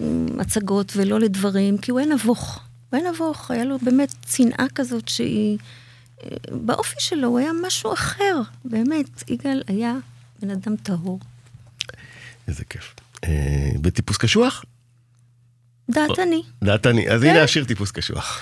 למצגות 0.00 0.92
ולא 0.96 1.20
לדברים, 1.20 1.78
כי 1.78 1.90
הוא 1.90 2.00
היה 2.00 2.08
נבוך. 2.08 2.60
הוא 2.90 3.00
היה 3.00 3.10
נבוך, 3.10 3.50
היה 3.50 3.64
לו 3.64 3.78
באמת 3.78 4.14
צנעה 4.24 4.66
כזאת 4.74 5.08
שהיא... 5.08 5.58
באופי 6.50 6.96
שלו 6.98 7.28
הוא 7.28 7.38
היה 7.38 7.50
משהו 7.66 7.92
אחר, 7.92 8.40
באמת. 8.64 9.30
יגאל 9.30 9.62
היה 9.66 9.94
בן 10.42 10.50
אדם 10.50 10.76
טהור. 10.76 11.20
איזה 12.48 12.64
כיף. 12.64 12.94
אה, 13.24 13.70
בטיפוס 13.80 14.16
קשוח? 14.16 14.64
דעתני. 15.90 16.42
דעתני. 16.64 17.10
אז 17.10 17.22
כן. 17.22 17.28
הנה 17.28 17.42
השיר 17.42 17.64
טיפוס 17.64 17.90
קשוח. 17.90 18.40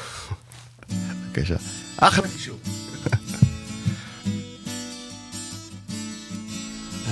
בבקשה. 1.30 1.56
אחלה 1.96 2.28
קישור. 2.28 2.58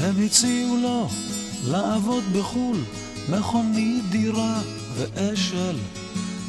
הם 0.00 0.14
הציעו 0.24 0.76
לו 0.82 1.08
לעבוד 1.66 2.24
בחו"ל, 2.32 2.78
מכונית 3.28 4.10
דירה 4.10 4.60
ואשל, 4.94 5.76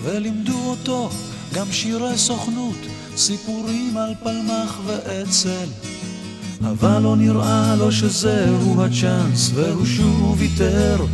ולימדו 0.03 0.59
אותו 0.59 1.09
גם 1.53 1.71
שירי 1.71 2.17
סוכנות, 2.17 2.77
סיפורים 3.15 3.97
על 3.97 4.13
פלמח 4.23 4.79
ואצ"ל. 4.85 5.67
אבל 6.61 6.99
לא 6.99 7.15
נראה 7.15 7.75
לו 7.75 7.91
שזהו 7.91 8.83
הצ'אנס, 8.83 9.51
והוא 9.53 9.85
שוב 9.85 10.35
ויתר. 10.39 11.05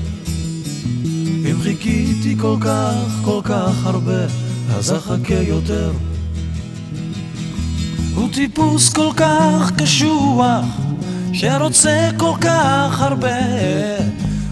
אם 1.52 1.62
חיכיתי 1.62 2.36
כל 2.42 2.58
כך, 2.62 2.94
כל 3.26 3.42
כך 3.44 3.86
הרבה, 3.86 4.26
אז 4.70 4.94
אחכה 4.94 5.34
יותר. 5.34 5.92
הוא 8.16 8.30
טיפוס 8.34 8.94
כל 8.94 9.10
כך 9.16 9.72
קשוח, 9.78 10.66
שרוצה 11.34 12.10
כל 12.18 12.34
כך 12.42 13.02
הרבה. 13.02 13.38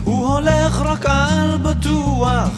הוא 0.04 0.28
הולך 0.28 0.82
רק 0.82 1.06
על 1.06 1.58
בטוח, 1.58 2.50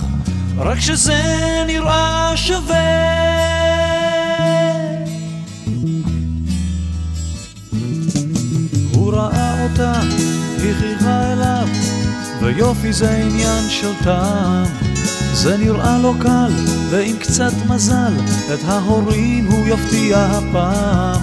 רק 0.57 0.79
שזה 0.79 1.23
נראה 1.67 2.31
שווה. 2.35 3.15
הוא 8.93 9.13
ראה 9.13 9.63
אותה, 9.63 10.01
היא 10.57 10.73
חייכה 10.79 11.33
אליו, 11.33 11.67
ויופי 12.41 12.93
זה 12.93 13.11
עניין 13.11 13.69
של 13.69 13.91
טעם. 14.03 14.65
זה 15.35 15.57
נראה 15.57 15.97
לו 15.97 16.13
קל, 16.19 16.51
ועם 16.89 17.17
קצת 17.17 17.53
מזל, 17.69 18.13
את 18.53 18.59
ההורים 18.65 19.45
הוא 19.51 19.67
יפתיע 19.67 20.17
הפעם. 20.17 21.21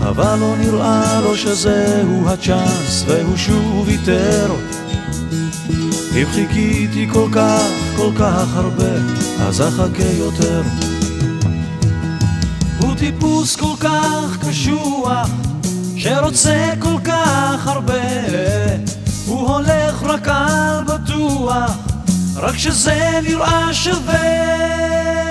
אבל 0.00 0.38
לא 0.38 0.54
נראה 0.58 1.20
לו 1.20 1.36
שזהו 1.36 2.28
הצ'אנס, 2.28 3.04
והוא 3.06 3.36
שוב 3.36 3.84
ויתר. 3.86 4.54
אם 6.16 6.26
חיכיתי 6.32 7.08
כל 7.12 7.28
כך, 7.32 7.70
כל 7.96 8.10
כך 8.18 8.56
הרבה, 8.56 8.94
אז 9.40 9.60
אחכה 9.60 10.12
יותר. 10.18 10.62
הוא 12.80 12.94
טיפוס 12.94 13.56
כל 13.56 13.76
כך 13.80 14.38
קשוח, 14.48 15.30
שרוצה 15.96 16.72
כל 16.78 16.96
כך 17.04 17.66
הרבה. 17.66 18.02
הוא 19.26 19.48
הולך 19.48 20.02
רק 20.02 20.28
על 20.28 20.84
בטוח, 20.84 21.91
רק 22.36 22.58
שזה 22.58 23.20
נראה 23.22 23.74
שווה. 23.74 25.21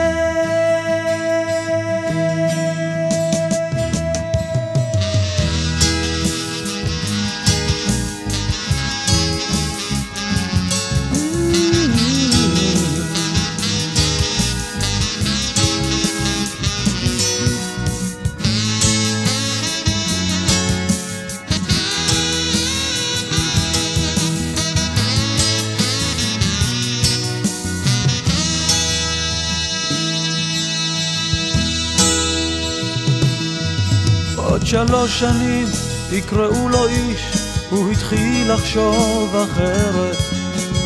שלוש 34.72 35.20
שנים 35.20 35.68
יקראו 36.12 36.70
לו 36.70 36.88
איש 36.88 37.22
הוא 37.70 37.92
התחיל 37.92 38.54
לחשוב 38.54 39.36
אחרת, 39.36 40.18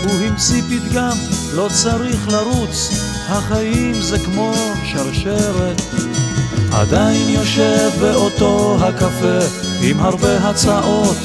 הוא 0.03 0.11
המציא 0.21 0.61
פתגם, 0.61 1.17
לא 1.53 1.67
צריך 1.71 2.27
לרוץ, 2.27 2.89
החיים 3.29 3.93
זה 3.93 4.19
כמו 4.19 4.53
שרשרת. 4.85 5.81
עדיין 6.71 7.29
יושב 7.29 7.89
באותו 7.99 8.77
הקפה 8.81 9.39
עם 9.81 9.99
הרבה 9.99 10.37
הצעות. 10.37 11.17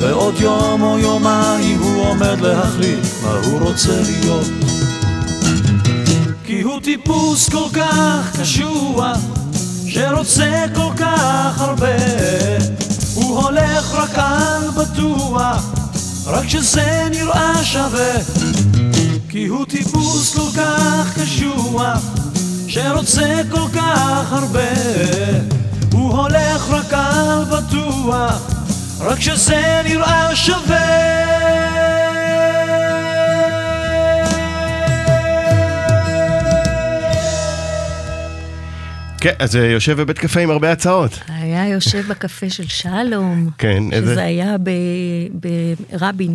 ועוד 0.00 0.34
יום 0.40 0.82
או 0.82 0.98
יומיים 0.98 1.78
הוא 1.78 2.06
עומד 2.06 2.40
להחליט 2.40 3.04
מה 3.22 3.32
הוא 3.44 3.60
רוצה 3.60 4.00
להיות. 4.02 4.48
כי 6.44 6.62
הוא 6.62 6.80
טיפוס 6.80 7.48
כל 7.48 7.68
כך 7.72 8.40
קשוח 8.40 9.18
שרוצה 9.98 10.64
כל 10.74 10.87
כך 11.16 11.60
הרבה. 11.60 11.96
הוא 13.14 13.42
הולך 13.42 13.94
רק 13.94 14.18
על 14.18 14.70
בטוח 14.70 15.64
רק 16.26 16.44
כשזה 16.46 17.08
נראה 17.10 17.64
שווה. 17.64 18.12
כי 19.28 19.46
הוא 19.46 19.66
טיפוס 19.66 20.36
כל 20.36 20.60
כך 20.60 21.18
קשוח 21.18 22.00
שרוצה 22.68 23.40
כל 23.50 23.68
כך 23.74 24.32
הרבה. 24.32 24.70
הוא 25.92 26.16
הולך 26.16 26.70
רק 26.70 26.92
על 26.92 27.44
בטוח 27.44 28.50
רק 29.00 29.18
כשזה 29.18 29.80
נראה 29.84 30.36
שווה 30.36 31.27
כן, 39.20 39.32
אז 39.38 39.56
אה, 39.56 39.64
יושב 39.66 40.00
בבית 40.00 40.18
קפה 40.18 40.40
עם 40.40 40.50
הרבה 40.50 40.72
הצעות. 40.72 41.18
היה 41.28 41.68
יושב 41.68 42.04
בקפה 42.08 42.50
של 42.50 42.68
שלום. 42.68 43.50
כן, 43.58 43.82
איזה? 43.92 44.12
שזה 44.12 44.22
היה 44.24 44.56
ברבין. 45.90 46.32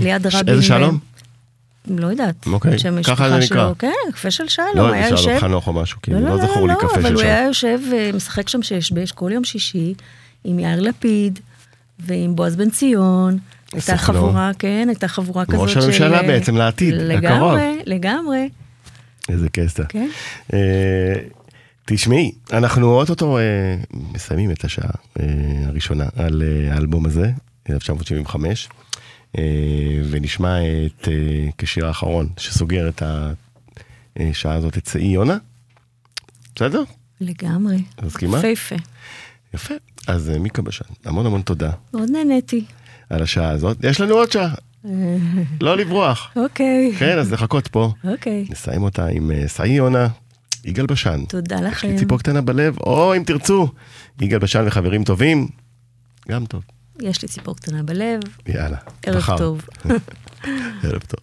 ליד 0.00 0.26
רבין. 0.26 0.48
איזה 0.54 0.62
שלום? 0.62 0.98
לא 1.88 2.06
יודעת. 2.06 2.46
אוקיי, 2.46 2.72
ככה 3.04 3.30
זה 3.30 3.36
נקרא. 3.38 3.72
כן, 3.78 3.88
קפה 4.12 4.30
של 4.30 4.48
שלום. 4.48 4.68
לא 4.74 4.92
היה 4.92 5.16
שלום 5.16 5.38
חנוך 5.38 5.66
או 5.68 5.72
משהו, 5.72 5.98
כאילו, 6.02 6.20
לא, 6.20 6.28
לא 6.28 6.36
לא, 6.36 6.46
זכור 6.46 6.66
לי 6.68 6.74
לא, 6.74 6.78
קפה 6.78 6.94
אבל 6.94 7.02
של 7.02 7.12
הוא 7.14 7.20
שלום. 7.22 7.32
היה 7.32 7.44
יושב 7.46 7.78
ומשחק 7.92 8.48
שם 8.48 8.62
שש 8.62 8.92
כל 9.12 9.30
יום 9.34 9.44
שישי 9.44 9.94
עם 10.44 10.58
יאיר 10.58 10.80
לפיד 10.80 11.38
ועם 11.98 12.36
בועז 12.36 12.56
בן 12.56 12.70
ציון. 12.70 13.38
הייתה. 13.72 13.96
חבורה, 13.96 14.50
כן, 14.58 14.84
הייתה 14.88 15.08
חבורה 15.08 15.44
כזאת 15.44 15.60
ראש 15.60 15.76
הממשלה 15.76 16.20
של- 16.20 16.26
בעצם, 16.26 16.56
לעתיד, 16.56 16.94
הקרוב. 16.94 17.12
לגמרי, 17.12 17.76
לגמרי, 17.86 18.48
איזה 19.28 19.48
קסטה. 19.52 19.82
כן. 19.88 20.08
אה, 21.90 21.96
תשמעי, 21.96 22.32
אנחנו 22.52 22.94
אוטוטו 23.00 23.38
אה, 23.38 23.42
מסיימים 24.12 24.50
את 24.50 24.64
השעה 24.64 24.90
אה, 25.20 25.24
הראשונה 25.66 26.04
על 26.16 26.42
אה, 26.42 26.74
האלבום 26.74 27.06
הזה, 27.06 27.30
1975, 27.70 28.68
אה, 29.38 29.42
ונשמע 30.10 30.58
את 30.62 31.08
אה, 31.08 31.48
כשיר 31.58 31.86
האחרון 31.86 32.28
שסוגר 32.36 32.88
את 32.88 33.02
השעה 34.16 34.54
הזאת, 34.54 34.78
את 34.78 34.86
שאי 34.86 35.04
יונה. 35.06 35.36
בסדר? 36.56 36.82
לגמרי. 37.20 37.82
מסכימה? 38.02 38.38
יפהפה. 38.38 38.74
יפה. 39.54 39.74
אז 40.06 40.30
אה, 40.30 40.38
מיקה 40.38 40.62
בשן, 40.62 40.84
המון 41.04 41.26
המון 41.26 41.42
תודה 41.42 41.70
מאוד 41.94 42.10
נהניתי. 42.10 42.64
על 43.10 43.22
השעה 43.22 43.50
הזאת. 43.50 43.76
יש 43.84 44.00
לנו 44.00 44.14
עוד 44.14 44.32
שעה, 44.32 44.54
לא 45.60 45.76
לברוח. 45.76 46.30
אוקיי. 46.36 46.92
כן, 46.98 47.18
אז 47.18 47.32
לחכות 47.32 47.68
פה. 47.68 47.92
אוקיי. 48.04 48.46
נסיים 48.50 48.82
אותה 48.82 49.06
עם 49.06 49.30
אה, 49.30 49.48
שאי 49.48 49.68
יונה, 49.68 50.08
יגאל 50.64 50.86
בשן. 50.86 51.24
תודה 51.28 51.56
יש 51.56 51.62
לי 51.62 51.68
לכם. 51.68 51.96
ציפור 51.98 52.18
קטנה 52.18 52.40
בלב, 52.40 52.78
או 52.78 53.16
אם 53.16 53.22
תרצו, 53.24 53.68
יגאל 54.20 54.38
בשן 54.38 54.64
וחברים 54.66 55.04
טובים, 55.04 55.48
גם 56.28 56.46
טוב. 56.46 56.62
יש 57.00 57.22
לי 57.22 57.28
ציפור 57.28 57.56
קטנה 57.56 57.82
בלב. 57.82 58.20
יאללה. 58.46 58.76
ערב 59.06 59.16
מחר. 59.16 59.38
טוב. 59.38 59.66
ערב 60.84 61.02
טוב. 61.08 61.20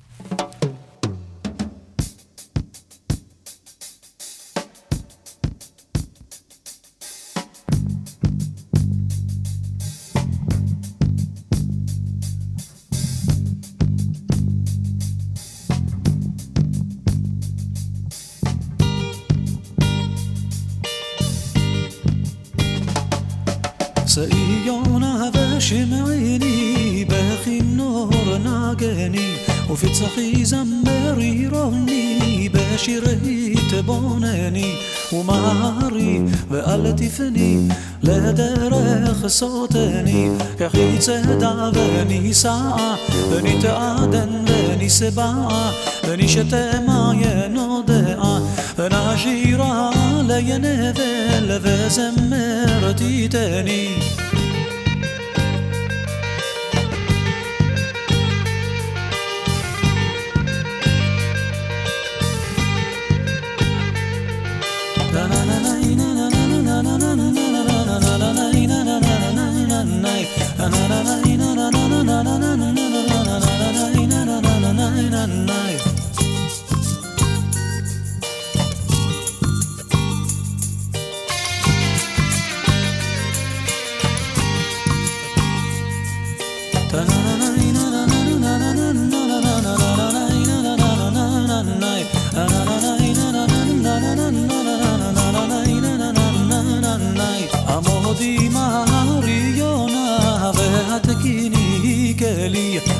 זמרי 30.43 31.47
רוני 31.47 32.49
בשירי 32.51 33.55
תבונני 33.69 34.75
ומהרי 35.13 36.19
ואל 36.49 36.91
תפני 36.91 37.67
לדרך 38.03 39.27
סוטני 39.27 40.29
כחי 40.59 40.97
צדה 40.99 41.69
ונישאה 41.73 42.95
וניתעדן 43.29 44.29
ונישבעה 44.47 45.71
ונשתה 46.07 46.71
מעיין 46.85 47.57
הודעה 47.57 48.39
ונשירה 48.77 49.89
לינבל 50.27 51.59
וזמר 51.61 52.93
תיתני 52.93 54.20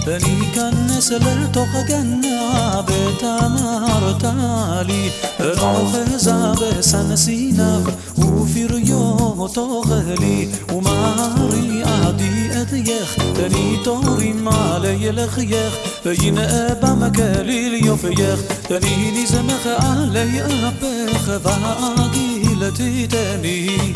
በሚቀንስ 0.06 1.08
ልልቶ 1.24 1.58
ከገና 1.74 2.26
በተማርታሊ 2.88 4.90
ሮኸዛ 5.60 6.28
በሰንሲናብ 6.62 7.86
وفريو 8.22 9.48
تغلي 9.56 10.40
وماري 10.74 11.84
عدي 11.84 12.62
أديخ 12.62 13.10
تاني 13.36 13.78
تورين 13.86 14.48
علي 14.48 15.10
الخيخ 15.10 15.74
فين 16.04 16.38
أبا 16.38 16.92
مكالي 17.02 17.70
ليوفيخ 17.70 18.40
تاني 18.70 18.96
نزمخ 19.16 19.64
علي 19.68 20.42
أبخ. 20.42 21.26
فعاقي 21.44 22.30
لتي 22.62 23.08
تاني 23.08 23.94